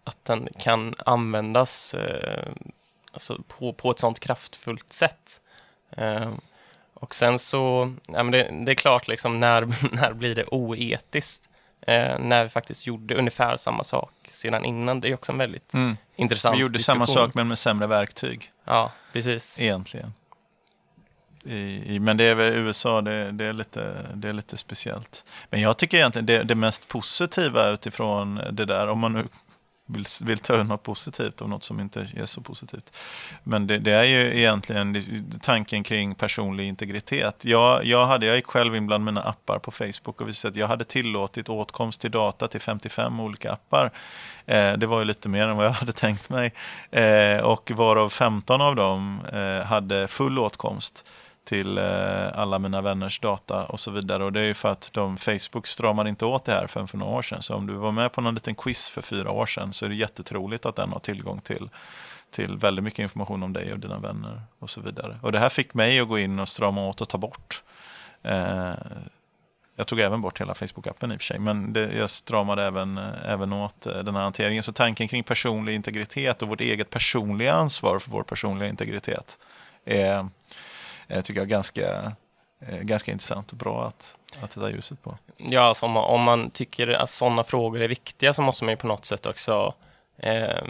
att 0.04 0.24
den 0.24 0.48
kan 0.58 0.94
användas 1.06 1.94
eh, 1.94 2.52
alltså 3.12 3.42
på, 3.48 3.72
på 3.72 3.90
ett 3.90 3.98
sånt 3.98 4.20
kraftfullt 4.20 4.92
sätt. 4.92 5.40
Eh, 5.90 6.32
och 6.94 7.14
sen 7.14 7.38
så, 7.38 7.94
ja, 8.06 8.22
men 8.22 8.30
det, 8.30 8.50
det, 8.64 8.72
är 8.72 8.76
klart, 8.76 9.08
liksom, 9.08 9.38
när, 9.38 9.60
när 9.96 10.12
blir 10.12 10.34
det 10.34 10.44
oetiskt? 10.44 11.48
Eh, 11.80 12.18
när 12.18 12.42
vi 12.42 12.48
faktiskt 12.48 12.86
gjorde 12.86 13.14
ungefär 13.14 13.56
samma 13.56 13.84
sak 13.84 14.12
sedan 14.30 14.64
innan. 14.64 15.00
Det 15.00 15.08
är 15.08 15.14
också 15.14 15.32
en 15.32 15.38
väldigt 15.38 15.74
mm. 15.74 15.96
intressant 16.16 16.56
Vi 16.56 16.60
gjorde 16.60 16.78
diskussion. 16.78 17.06
samma 17.06 17.06
sak 17.06 17.34
men 17.34 17.48
med 17.48 17.58
sämre 17.58 17.86
verktyg. 17.86 18.50
Ja, 18.70 18.92
precis. 19.12 19.58
Egentligen. 19.58 20.12
I, 21.44 21.94
i, 21.94 22.00
men 22.00 22.16
det 22.16 22.24
är 22.24 22.34
väl 22.34 22.54
USA, 22.54 23.00
det, 23.00 23.32
det, 23.32 23.44
är 23.44 23.52
lite, 23.52 24.06
det 24.14 24.28
är 24.28 24.32
lite 24.32 24.56
speciellt. 24.56 25.24
Men 25.50 25.60
jag 25.60 25.76
tycker 25.76 25.96
egentligen 25.96 26.26
det, 26.26 26.42
det 26.42 26.54
mest 26.54 26.88
positiva 26.88 27.68
utifrån 27.68 28.40
det 28.52 28.64
där, 28.64 28.88
om 28.88 28.98
man 28.98 29.12
nu 29.12 29.24
vill, 29.92 30.04
vill 30.24 30.38
ta 30.38 30.54
ut 30.54 30.66
något 30.66 30.82
positivt 30.82 31.42
av 31.42 31.48
något 31.48 31.64
som 31.64 31.80
inte 31.80 32.06
är 32.16 32.26
så 32.26 32.40
positivt. 32.40 32.96
Men 33.42 33.66
det, 33.66 33.78
det 33.78 33.92
är 33.92 34.04
ju 34.04 34.38
egentligen 34.38 35.04
tanken 35.42 35.82
kring 35.82 36.14
personlig 36.14 36.68
integritet. 36.68 37.44
Jag, 37.44 37.84
jag, 37.84 38.06
hade, 38.06 38.26
jag 38.26 38.36
gick 38.36 38.46
själv 38.46 38.76
in 38.76 38.86
bland 38.86 39.04
mina 39.04 39.20
appar 39.20 39.58
på 39.58 39.70
Facebook 39.70 40.20
och 40.20 40.28
visade 40.28 40.50
att 40.50 40.56
jag 40.56 40.68
hade 40.68 40.84
tillåtit 40.84 41.48
åtkomst 41.48 42.00
till 42.00 42.10
data 42.10 42.48
till 42.48 42.60
55 42.60 43.20
olika 43.20 43.52
appar. 43.52 43.90
Eh, 44.46 44.72
det 44.72 44.86
var 44.86 44.98
ju 44.98 45.04
lite 45.04 45.28
mer 45.28 45.48
än 45.48 45.56
vad 45.56 45.66
jag 45.66 45.72
hade 45.80 45.92
tänkt 45.92 46.30
mig. 46.30 46.52
Eh, 46.90 47.40
och 47.40 47.70
varav 47.70 48.08
15 48.08 48.60
av 48.60 48.76
dem 48.76 49.20
eh, 49.32 49.66
hade 49.66 50.08
full 50.08 50.38
åtkomst 50.38 51.06
till 51.50 51.78
eh, 51.78 52.28
alla 52.34 52.58
mina 52.58 52.80
vänners 52.80 53.20
data 53.20 53.64
och 53.64 53.80
så 53.80 53.90
vidare. 53.90 54.24
Och 54.24 54.32
det 54.32 54.40
är 54.40 54.44
ju 54.44 54.54
för 54.54 54.72
att 54.72 54.90
de, 54.92 55.16
Facebook 55.16 55.66
stramar 55.66 56.08
inte 56.08 56.24
åt 56.24 56.44
det 56.44 56.52
här 56.52 56.66
förrän 56.66 56.88
för 56.88 56.98
några 56.98 57.12
år 57.12 57.22
sedan. 57.22 57.42
Så 57.42 57.54
om 57.54 57.66
du 57.66 57.72
var 57.72 57.92
med 57.92 58.12
på 58.12 58.20
någon 58.20 58.34
liten 58.34 58.54
quiz 58.54 58.88
för 58.88 59.02
fyra 59.02 59.30
år 59.30 59.46
sedan 59.46 59.72
så 59.72 59.84
är 59.84 59.88
det 59.88 59.94
jättetroligt 59.94 60.66
att 60.66 60.76
den 60.76 60.92
har 60.92 61.00
tillgång 61.00 61.40
till 61.40 61.68
till 62.30 62.56
väldigt 62.56 62.84
mycket 62.84 62.98
information 62.98 63.42
om 63.42 63.52
dig 63.52 63.72
och 63.72 63.78
dina 63.78 63.98
vänner 63.98 64.42
och 64.58 64.70
så 64.70 64.80
vidare. 64.80 65.18
Och 65.22 65.32
det 65.32 65.38
här 65.38 65.48
fick 65.48 65.74
mig 65.74 66.00
att 66.00 66.08
gå 66.08 66.18
in 66.18 66.38
och 66.38 66.48
strama 66.48 66.88
åt 66.88 67.00
och 67.00 67.08
ta 67.08 67.18
bort. 67.18 67.62
Eh, 68.22 68.72
jag 69.76 69.86
tog 69.86 70.00
även 70.00 70.20
bort 70.20 70.40
hela 70.40 70.52
Facebook-appen 70.52 71.12
i 71.12 71.16
och 71.16 71.20
för 71.20 71.24
sig, 71.24 71.38
men 71.38 71.72
det, 71.72 71.92
jag 71.96 72.10
stramade 72.10 72.64
även, 72.64 72.98
eh, 72.98 73.32
även 73.32 73.52
åt 73.52 73.86
eh, 73.86 73.98
den 73.98 74.14
här 74.14 74.22
hanteringen. 74.22 74.62
Så 74.62 74.72
tanken 74.72 75.08
kring 75.08 75.22
personlig 75.22 75.74
integritet 75.74 76.42
och 76.42 76.48
vårt 76.48 76.60
eget 76.60 76.90
personliga 76.90 77.54
ansvar 77.54 77.98
för 77.98 78.10
vår 78.10 78.22
personliga 78.22 78.68
integritet 78.68 79.38
är, 79.84 80.28
är 81.10 81.22
tycker 81.22 81.40
jag, 81.40 81.48
ganska, 81.48 82.12
ganska 82.82 83.12
intressant 83.12 83.50
och 83.50 83.58
bra 83.58 83.86
att, 83.86 84.18
att 84.40 84.52
sätta 84.52 84.70
ljuset 84.70 85.02
på. 85.02 85.18
Ja, 85.36 85.60
alltså 85.60 85.86
om, 85.86 85.96
om 85.96 86.22
man 86.22 86.50
tycker 86.50 86.88
att 86.88 87.10
sådana 87.10 87.44
frågor 87.44 87.80
är 87.80 87.88
viktiga 87.88 88.32
så 88.32 88.42
måste 88.42 88.64
man 88.64 88.72
ju 88.72 88.76
på 88.76 88.86
något 88.86 89.04
sätt 89.04 89.26
också 89.26 89.74
eh, 90.18 90.64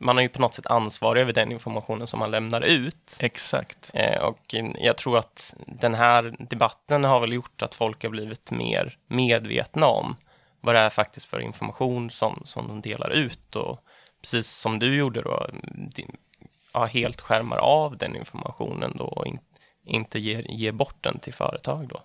man 0.00 0.16
har 0.16 0.22
ju 0.22 0.28
på 0.28 0.40
något 0.40 0.54
sätt 0.54 0.66
ansvar 0.66 1.16
över 1.16 1.32
den 1.32 1.52
informationen 1.52 2.06
som 2.06 2.18
man 2.18 2.30
lämnar 2.30 2.60
ut. 2.60 3.16
Exakt. 3.18 3.90
Eh, 3.94 4.22
och 4.22 4.54
jag 4.78 4.96
tror 4.96 5.18
att 5.18 5.54
den 5.66 5.94
här 5.94 6.34
debatten 6.38 7.04
har 7.04 7.20
väl 7.20 7.32
gjort 7.32 7.62
att 7.62 7.74
folk 7.74 8.02
har 8.02 8.10
blivit 8.10 8.50
mer 8.50 8.98
medvetna 9.06 9.86
om 9.86 10.16
vad 10.60 10.74
det 10.74 10.78
är 10.78 10.90
faktiskt 10.90 11.26
för 11.26 11.40
information 11.40 12.10
som, 12.10 12.42
som 12.44 12.68
de 12.68 12.80
delar 12.80 13.10
ut 13.10 13.56
och 13.56 13.80
precis 14.22 14.50
som 14.50 14.78
du 14.78 14.96
gjorde 14.96 15.22
då, 15.22 15.46
ja, 16.72 16.84
helt 16.84 17.20
skärmar 17.20 17.56
av 17.56 17.96
den 17.96 18.16
informationen 18.16 18.94
då 18.96 19.04
och 19.04 19.26
in, 19.26 19.38
inte 19.84 20.18
ger, 20.18 20.50
ger 20.50 20.72
bort 20.72 20.96
den 21.00 21.18
till 21.18 21.34
företag 21.34 21.88
då. 21.88 22.00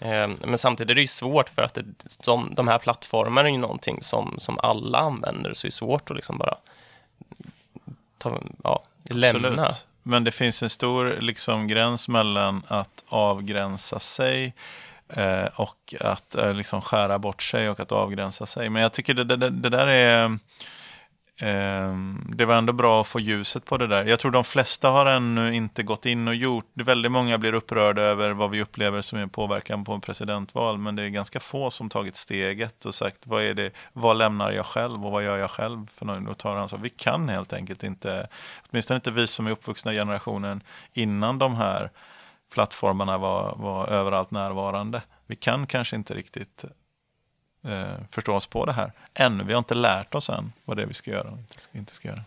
Mm. 0.00 0.36
Men 0.44 0.58
samtidigt 0.58 0.90
är 0.90 0.94
det 0.94 1.00
ju 1.00 1.06
svårt 1.06 1.48
för 1.48 1.62
att 1.62 1.74
det, 1.74 1.84
de, 2.24 2.54
de 2.54 2.68
här 2.68 2.78
plattformarna 2.78 3.48
är 3.48 3.52
ju 3.52 3.58
någonting 3.58 4.02
som, 4.02 4.34
som 4.38 4.58
alla 4.58 4.98
använder, 4.98 5.54
så 5.54 5.66
det 5.66 5.68
är 5.68 5.72
svårt 5.72 6.10
att 6.10 6.16
liksom 6.16 6.38
bara 6.38 6.56
ta, 8.18 8.40
ja, 8.64 8.82
lämna. 9.04 9.48
Absolut. 9.48 9.86
Men 10.02 10.24
det 10.24 10.32
finns 10.32 10.62
en 10.62 10.70
stor 10.70 11.16
liksom, 11.20 11.66
gräns 11.66 12.08
mellan 12.08 12.62
att 12.68 13.04
avgränsa 13.08 14.00
sig 14.00 14.54
eh, 15.08 15.44
och 15.54 15.94
att 16.00 16.34
eh, 16.34 16.54
liksom, 16.54 16.80
skära 16.82 17.18
bort 17.18 17.42
sig 17.42 17.70
och 17.70 17.80
att 17.80 17.92
avgränsa 17.92 18.46
sig. 18.46 18.70
Men 18.70 18.82
jag 18.82 18.92
tycker 18.92 19.14
det, 19.14 19.24
det, 19.24 19.50
det 19.50 19.68
där 19.68 19.86
är 19.86 20.38
Ehm, 21.42 22.30
det 22.34 22.44
var 22.44 22.54
ändå 22.54 22.72
bra 22.72 23.00
att 23.00 23.06
få 23.06 23.20
ljuset 23.20 23.64
på 23.64 23.76
det 23.76 23.86
där. 23.86 24.04
Jag 24.04 24.18
tror 24.18 24.30
de 24.30 24.44
flesta 24.44 24.90
har 24.90 25.06
ännu 25.06 25.54
inte 25.54 25.82
gått 25.82 26.06
in 26.06 26.28
och 26.28 26.34
gjort. 26.34 26.66
Väldigt 26.74 27.12
många 27.12 27.38
blir 27.38 27.52
upprörda 27.52 28.02
över 28.02 28.30
vad 28.30 28.50
vi 28.50 28.62
upplever 28.62 29.00
som 29.00 29.18
är 29.18 29.26
påverkan 29.26 29.84
på 29.84 30.00
presidentval, 30.00 30.78
men 30.78 30.96
det 30.96 31.02
är 31.02 31.08
ganska 31.08 31.40
få 31.40 31.70
som 31.70 31.88
tagit 31.88 32.16
steget 32.16 32.84
och 32.84 32.94
sagt 32.94 33.26
vad, 33.26 33.42
är 33.42 33.54
det, 33.54 33.70
vad 33.92 34.16
lämnar 34.16 34.52
jag 34.52 34.66
själv 34.66 35.06
och 35.06 35.12
vad 35.12 35.24
gör 35.24 35.36
jag 35.36 35.50
själv 35.50 35.86
för 35.90 36.06
någon 36.06 36.28
och 36.28 36.38
tar 36.38 36.56
ansvar. 36.56 36.80
Vi 36.80 36.90
kan 36.90 37.28
helt 37.28 37.52
enkelt 37.52 37.82
inte, 37.82 38.28
åtminstone 38.70 38.96
inte 38.96 39.10
vi 39.10 39.26
som 39.26 39.46
är 39.46 39.50
uppvuxna 39.50 39.92
generationen 39.92 40.62
innan 40.92 41.38
de 41.38 41.56
här 41.56 41.90
plattformarna 42.54 43.18
var, 43.18 43.54
var 43.56 43.86
överallt 43.86 44.30
närvarande. 44.30 45.02
Vi 45.26 45.36
kan 45.36 45.66
kanske 45.66 45.96
inte 45.96 46.14
riktigt 46.14 46.64
eh, 47.62 47.94
förstå 48.10 48.34
oss 48.34 48.46
på 48.46 48.64
det 48.64 48.72
här 48.72 48.92
ännu. 49.14 49.44
Vi 49.44 49.52
har 49.52 49.58
inte 49.58 49.74
lärt 49.74 50.14
oss 50.14 50.30
än 50.30 50.52
vad 50.64 50.76
det 50.76 50.82
är 50.82 50.86
vi 50.86 50.94
ska 50.94 51.10
göra 51.10 51.30
och 51.30 51.38
inte 51.38 51.60
ska, 51.60 51.78
inte 51.78 51.94
ska 51.94 52.08
göra. 52.08 52.22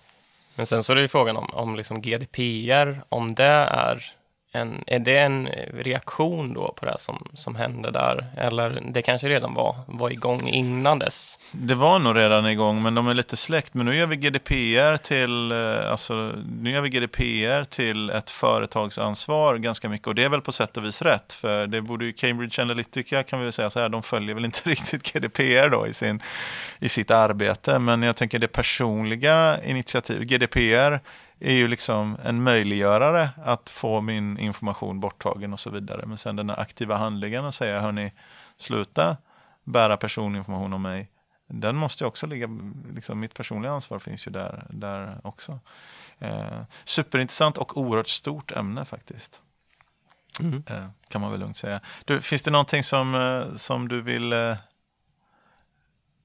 Men 0.56 0.66
sen 0.66 0.84
så 0.84 0.94
är 0.94 0.96
det 0.96 1.02
ju 1.02 1.08
frågan 1.08 1.38
om, 1.38 1.50
om 1.54 1.76
liksom 1.76 2.02
GDPR, 2.02 3.02
om 3.10 3.36
det 3.36 3.46
är 3.46 4.14
en, 4.56 4.84
är 4.88 5.00
det 5.00 5.18
en 5.18 5.48
reaktion 5.74 6.54
då 6.54 6.74
på 6.78 6.86
det 6.86 6.96
som, 7.00 7.28
som 7.34 7.56
hände 7.56 7.92
där? 7.92 8.26
Eller 8.38 8.84
det 8.92 9.02
kanske 9.02 9.30
redan 9.30 9.54
var, 9.54 9.76
var 9.88 10.10
igång 10.10 10.48
innan 10.48 11.00
dess? 11.00 11.40
Det 11.52 11.76
var 11.76 12.00
nog 12.00 12.18
redan 12.18 12.46
igång, 12.46 12.82
men 12.82 12.96
de 12.96 13.08
är 13.08 13.14
lite 13.14 13.38
släkt. 13.38 13.74
Men 13.74 13.86
nu 13.86 13.96
gör 13.96 14.08
vi 14.08 14.16
GDPR 14.16 14.98
till, 14.98 15.52
eh, 15.52 15.92
alltså, 15.92 16.14
nu 16.62 16.72
gör 16.72 16.82
vi 16.82 16.90
GDPR 16.90 17.64
till 17.64 18.10
ett 18.10 18.30
företagsansvar 18.30 19.58
ganska 19.58 19.90
mycket. 19.90 20.08
Och 20.08 20.16
det 20.16 20.24
är 20.24 20.30
väl 20.30 20.42
på 20.42 20.52
sätt 20.52 20.78
och 20.78 20.86
vis 20.86 21.02
rätt. 21.02 21.34
För 21.34 21.68
det 21.68 21.82
borde 21.82 22.06
ju 22.06 22.14
Cambridge 22.14 22.62
Analytica 22.62 23.24
kan 23.24 23.40
vi 23.40 23.46
väl 23.46 23.54
säga 23.54 23.70
så 23.70 23.80
här, 23.80 23.90
de 23.90 24.04
följer 24.04 24.36
väl 24.36 24.46
inte 24.46 24.60
riktigt 24.70 25.14
GDPR 25.14 25.70
då 25.70 25.88
i, 25.88 25.94
sin, 25.94 26.22
i 26.80 26.90
sitt 26.90 27.12
arbete. 27.12 27.80
Men 27.80 28.04
jag 28.04 28.16
tänker 28.16 28.40
det 28.40 28.48
personliga 28.48 29.58
initiativet, 29.64 30.28
GDPR 30.28 31.00
är 31.40 31.54
ju 31.54 31.68
liksom 31.68 32.18
en 32.24 32.44
möjliggörare 32.44 33.30
att 33.44 33.70
få 33.70 34.02
min 34.02 34.38
information 34.38 35.00
borttagen 35.00 35.54
och 35.54 35.60
så 35.60 35.70
vidare. 35.70 36.06
Men 36.06 36.18
sen 36.18 36.36
den 36.36 36.50
här 36.50 36.60
aktiva 36.60 36.96
handlingen 36.96 37.46
och 37.46 37.54
säga, 37.54 37.82
hörni, 37.82 38.12
sluta 38.58 39.18
bära 39.64 39.98
personinformation 39.98 40.74
om 40.74 40.82
mig. 40.82 41.10
Den 41.48 41.76
måste 41.76 42.04
ju 42.04 42.08
också 42.08 42.28
ligga, 42.28 42.48
liksom 42.96 43.20
mitt 43.20 43.34
personliga 43.34 43.72
ansvar 43.72 44.00
finns 44.00 44.28
ju 44.28 44.32
där, 44.32 44.66
där 44.70 45.22
också. 45.24 45.60
Eh, 46.20 46.62
superintressant 46.84 47.58
och 47.58 47.78
oerhört 47.78 48.08
stort 48.08 48.52
ämne 48.52 48.86
faktiskt. 48.86 49.42
Mm. 50.40 50.64
Eh, 50.68 50.88
kan 51.08 51.22
man 51.22 51.32
väl 51.32 51.40
lugnt 51.40 51.58
säga. 51.58 51.82
Du, 52.06 52.22
finns 52.22 52.42
det 52.42 52.52
någonting 52.52 52.84
som, 52.84 53.16
eh, 53.16 53.56
som, 53.56 53.88
du 53.88 54.02
vill, 54.02 54.34
eh, 54.34 54.58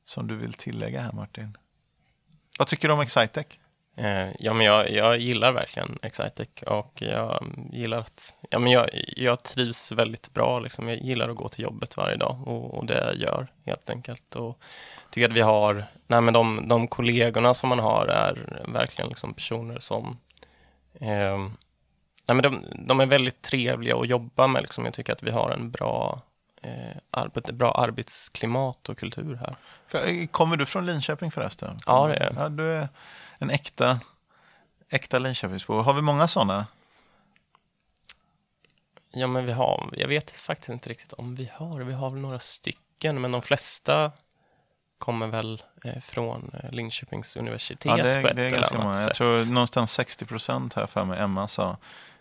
som 0.05 0.27
du 0.27 0.37
vill 0.37 0.53
tillägga 0.53 1.01
här 1.01 1.13
Martin? 1.13 1.57
Vad 2.59 2.69
tycker 2.69 2.89
du 2.89 2.95
om 2.95 3.01
Excitec? 3.01 3.47
Eh, 3.99 4.29
ja, 4.39 4.53
men 4.53 4.67
jag, 4.67 4.91
jag 4.91 5.19
gillar 5.19 5.53
verkligen 5.53 5.99
Excitec 6.03 6.49
och 6.67 6.93
jag 7.03 7.45
gillar 7.73 7.99
att, 7.99 8.37
ja, 8.51 8.59
men 8.59 8.73
jag, 8.73 8.91
jag 9.17 9.43
trivs 9.43 9.93
väldigt 9.93 10.35
bra. 10.35 10.59
Liksom. 10.59 10.89
Jag 10.89 10.99
gillar 10.99 11.29
att 11.29 11.37
gå 11.37 11.49
till 11.49 11.65
jobbet 11.65 11.97
varje 11.97 12.17
dag 12.17 12.49
och, 12.49 12.75
och 12.75 12.87
det 12.87 12.95
jag 12.95 13.17
gör 13.17 13.47
helt 13.67 13.91
enkelt. 13.91 14.37
Och 14.37 14.59
tycker 15.11 15.29
att 15.29 15.37
vi 15.37 15.41
har, 15.41 15.85
nej, 16.07 16.21
men 16.21 16.35
de, 16.35 16.69
de 16.69 16.89
kollegorna 16.89 17.55
som 17.55 17.69
man 17.69 17.79
har 17.79 18.07
är 18.07 18.63
verkligen 18.69 19.09
liksom 19.09 19.35
personer 19.35 19.79
som 19.79 20.19
eh, 20.95 21.39
nej, 22.29 22.35
men 22.35 22.43
de, 22.43 22.65
de, 22.87 23.01
är 23.01 23.07
väldigt 23.07 23.43
trevliga 23.43 23.97
att 23.97 24.09
jobba 24.09 24.47
med. 24.47 24.63
Liksom. 24.63 24.85
Jag 24.85 24.95
tycker 24.95 25.13
att 25.13 25.23
vi 25.23 25.31
har 25.31 25.51
en 25.51 25.71
bra 25.71 26.21
eh, 26.63 27.27
bra 27.53 27.73
arbetsklimat 27.73 28.89
och 28.89 28.99
kultur 28.99 29.39
här. 29.41 30.27
Kommer 30.27 30.57
du 30.57 30.67
från 30.67 30.87
Linköping 30.87 31.31
förresten? 31.31 31.77
Ja, 31.87 32.07
det 32.07 32.15
är 32.15 32.33
ja, 32.37 32.49
du 32.49 32.73
är 32.73 32.89
en 33.39 33.51
äkta, 33.51 34.01
äkta 34.89 35.19
Linköpingsbo. 35.19 35.81
Har 35.81 35.95
vi 35.95 36.03
många 36.03 36.29
sådana? 36.29 36.67
Ja, 39.13 39.27
men 39.27 39.47
vi 39.47 39.53
har, 39.53 39.91
jag 39.93 40.09
vet 40.09 40.31
faktiskt 40.31 40.69
inte 40.69 40.91
riktigt 40.91 41.13
om 41.13 41.35
vi 41.35 41.51
har, 41.55 41.81
vi 41.81 41.93
har 41.93 42.11
väl 42.11 42.21
några 42.21 42.39
stycken, 42.39 43.21
men 43.21 43.33
de 43.33 43.43
flesta 43.43 44.13
kommer 44.99 45.27
väl 45.27 45.63
eh, 45.85 46.01
från 46.01 46.51
eh, 46.63 46.71
Linköpings 46.71 47.37
universitet 47.37 47.85
ja, 47.85 47.97
det 47.97 48.13
är, 48.13 48.23
på 48.23 48.29
ett 48.29 48.37
det 48.37 48.43
är 48.43 48.51
ganska 48.51 48.79
många. 48.79 49.01
Jag 49.01 49.15
tror 49.15 49.53
någonstans 49.53 49.93
60 49.93 50.27
procent 50.27 50.75
här 50.75 50.87
för 50.87 51.05
mig, 51.05 51.19
Emma 51.19 51.49
sa, 51.49 51.77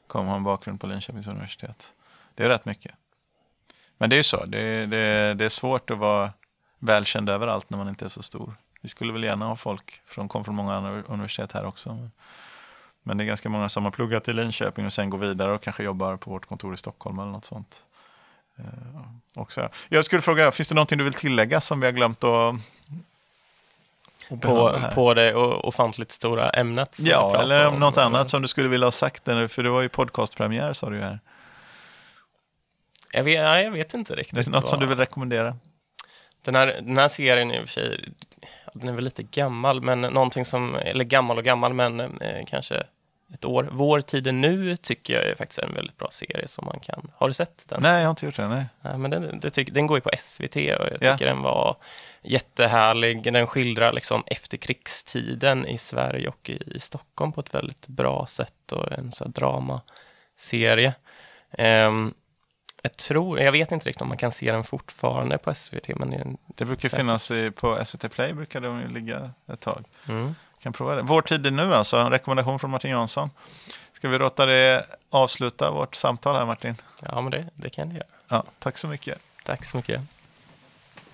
kommer 0.07 0.29
ha 0.29 0.37
en 0.37 0.43
bakgrund 0.43 0.81
på 0.81 0.87
Linköpings 0.87 1.27
universitet. 1.27 1.93
Det 2.35 2.43
är 2.43 2.49
rätt 2.49 2.65
mycket. 2.65 2.95
Men 3.97 4.09
det 4.09 4.15
är 4.15 4.17
ju 4.17 4.23
så, 4.23 4.45
det, 4.45 4.85
det, 4.85 5.33
det 5.33 5.45
är 5.45 5.49
svårt 5.49 5.89
att 5.89 5.97
vara 5.97 6.33
välkänd 6.79 7.29
överallt 7.29 7.69
när 7.69 7.77
man 7.77 7.89
inte 7.89 8.05
är 8.05 8.09
så 8.09 8.21
stor. 8.21 8.55
Vi 8.81 8.89
skulle 8.89 9.13
väl 9.13 9.23
gärna 9.23 9.45
ha 9.45 9.55
folk 9.55 10.01
som 10.05 10.29
kom 10.29 10.43
från 10.43 10.55
många 10.55 10.73
andra 10.73 11.01
universitet 11.01 11.51
här 11.51 11.65
också. 11.65 12.09
Men 13.03 13.17
det 13.17 13.23
är 13.23 13.25
ganska 13.25 13.49
många 13.49 13.69
som 13.69 13.83
har 13.83 13.91
pluggat 13.91 14.27
i 14.27 14.33
Linköping 14.33 14.85
och 14.85 14.93
sen 14.93 15.09
går 15.09 15.17
vidare 15.17 15.51
och 15.51 15.61
kanske 15.61 15.83
jobbar 15.83 16.17
på 16.17 16.31
vårt 16.31 16.45
kontor 16.45 16.73
i 16.73 16.77
Stockholm 16.77 17.19
eller 17.19 17.31
något 17.31 17.45
sånt. 17.45 17.83
Eh, 18.57 18.65
också. 19.35 19.69
Jag 19.89 20.05
skulle 20.05 20.21
fråga, 20.21 20.51
finns 20.51 20.69
det 20.69 20.75
någonting 20.75 20.97
du 20.97 21.03
vill 21.03 21.13
tillägga 21.13 21.61
som 21.61 21.79
vi 21.79 21.85
har 21.85 21.93
glömt 21.93 22.23
att 22.23 22.55
på, 24.41 24.81
på 24.93 25.13
det 25.13 25.35
ofantligt 25.35 26.11
stora 26.11 26.49
ämnet? 26.49 26.97
Ja, 26.99 27.41
eller 27.41 27.67
om 27.67 27.79
något 27.79 27.97
annat 27.97 28.29
som 28.29 28.41
du 28.41 28.47
skulle 28.47 28.67
vilja 28.67 28.87
ha 28.87 28.91
sagt, 28.91 29.23
för 29.25 29.63
det 29.63 29.69
var 29.69 29.81
ju 29.81 29.89
podcastpremiär 29.89 30.73
sa 30.73 30.89
du 30.89 30.95
ju 30.95 31.01
här. 31.01 31.19
Jag 33.11 33.23
vet, 33.23 33.63
jag 33.63 33.71
vet 33.71 33.93
inte 33.93 34.15
riktigt. 34.15 34.35
Det 34.35 34.41
är 34.41 34.45
något 34.45 34.53
vad... 34.53 34.67
som 34.67 34.79
du 34.79 34.85
vill 34.85 34.97
rekommendera? 34.97 35.57
Den 36.41 36.55
här, 36.55 36.67
den 36.67 36.97
här 36.97 37.07
serien 37.07 37.51
i 37.51 37.63
och 37.63 37.67
för 37.67 37.73
sig, 37.73 38.09
den 38.79 38.89
är 38.89 38.93
väl 38.93 39.03
lite 39.03 39.23
gammal, 39.23 39.81
men 39.81 40.01
någonting 40.01 40.45
som, 40.45 40.75
eller 40.75 41.05
gammal 41.05 41.37
och 41.37 41.43
gammal, 41.43 41.73
men 41.73 41.99
eh, 41.99 42.45
kanske 42.47 42.83
ett 43.33 43.45
år. 43.45 43.69
Vår 43.71 44.01
tid 44.01 44.27
är 44.27 44.31
nu 44.31 44.77
tycker 44.77 45.13
jag 45.13 45.25
är 45.25 45.35
faktiskt 45.35 45.59
en 45.59 45.73
väldigt 45.73 45.97
bra 45.97 46.07
serie 46.11 46.47
som 46.47 46.65
man 46.65 46.79
kan... 46.79 47.11
Har 47.15 47.27
du 47.27 47.33
sett 47.33 47.67
den? 47.67 47.81
Nej, 47.81 47.97
jag 47.97 48.05
har 48.05 48.09
inte 48.09 48.25
gjort 48.25 48.35
det. 48.35 48.47
Nej. 48.47 48.65
Ja, 48.81 48.97
men 48.97 49.11
den, 49.11 49.39
det 49.39 49.49
tyck, 49.49 49.73
den 49.73 49.87
går 49.87 49.97
ju 49.97 50.01
på 50.01 50.11
SVT 50.17 50.55
och 50.55 50.61
jag 50.61 50.91
tycker 50.91 51.05
yeah. 51.05 51.17
den 51.17 51.41
var 51.41 51.77
jättehärlig. 52.21 53.33
Den 53.33 53.47
skildrar 53.47 53.93
liksom 53.93 54.23
efterkrigstiden 54.27 55.65
i 55.65 55.77
Sverige 55.77 56.27
och 56.27 56.49
i, 56.49 56.61
i 56.75 56.79
Stockholm 56.79 57.31
på 57.31 57.41
ett 57.41 57.55
väldigt 57.55 57.87
bra 57.87 58.25
sätt 58.25 58.71
och 58.71 58.91
en 58.91 59.11
så 59.11 59.25
dramaserie. 59.25 60.93
Um, 61.57 62.13
jag 62.81 62.97
tror, 62.97 63.39
jag 63.39 63.51
vet 63.51 63.71
inte 63.71 63.89
riktigt 63.89 64.01
om 64.01 64.07
man 64.07 64.17
kan 64.17 64.31
se 64.31 64.51
den 64.51 64.63
fortfarande 64.63 65.37
på 65.37 65.53
SVT. 65.53 65.87
Men 65.95 66.09
det, 66.09 66.35
det 66.47 66.65
brukar 66.65 66.81
säkert. 66.81 66.97
finnas 66.97 67.31
i, 67.31 67.51
på 67.51 67.85
SVT 67.85 68.11
Play, 68.11 68.33
brukar 68.33 68.61
de 68.61 68.87
ligga 68.87 69.31
ett 69.47 69.59
tag. 69.59 69.83
Mm. 70.07 70.35
Kan 70.59 70.73
prova 70.73 70.95
det. 70.95 71.01
Vår 71.01 71.21
tid 71.21 71.45
är 71.45 71.51
nu 71.51 71.73
alltså, 71.73 71.97
en 71.97 72.09
rekommendation 72.09 72.59
från 72.59 72.71
Martin 72.71 72.91
Jansson. 72.91 73.29
Ska 73.93 74.09
vi 74.09 74.17
låta 74.17 74.45
det 74.45 74.85
avsluta 75.09 75.71
vårt 75.71 75.95
samtal 75.95 76.35
här 76.35 76.45
Martin? 76.45 76.75
Ja, 77.03 77.21
men 77.21 77.31
det, 77.31 77.49
det 77.55 77.69
kan 77.69 77.89
det 77.89 77.95
göra. 77.95 78.07
Ja, 78.27 78.43
tack 78.59 78.77
så 78.77 78.87
mycket. 78.87 79.19
Tack 79.43 79.65
så 79.65 79.77
mycket. 79.77 80.01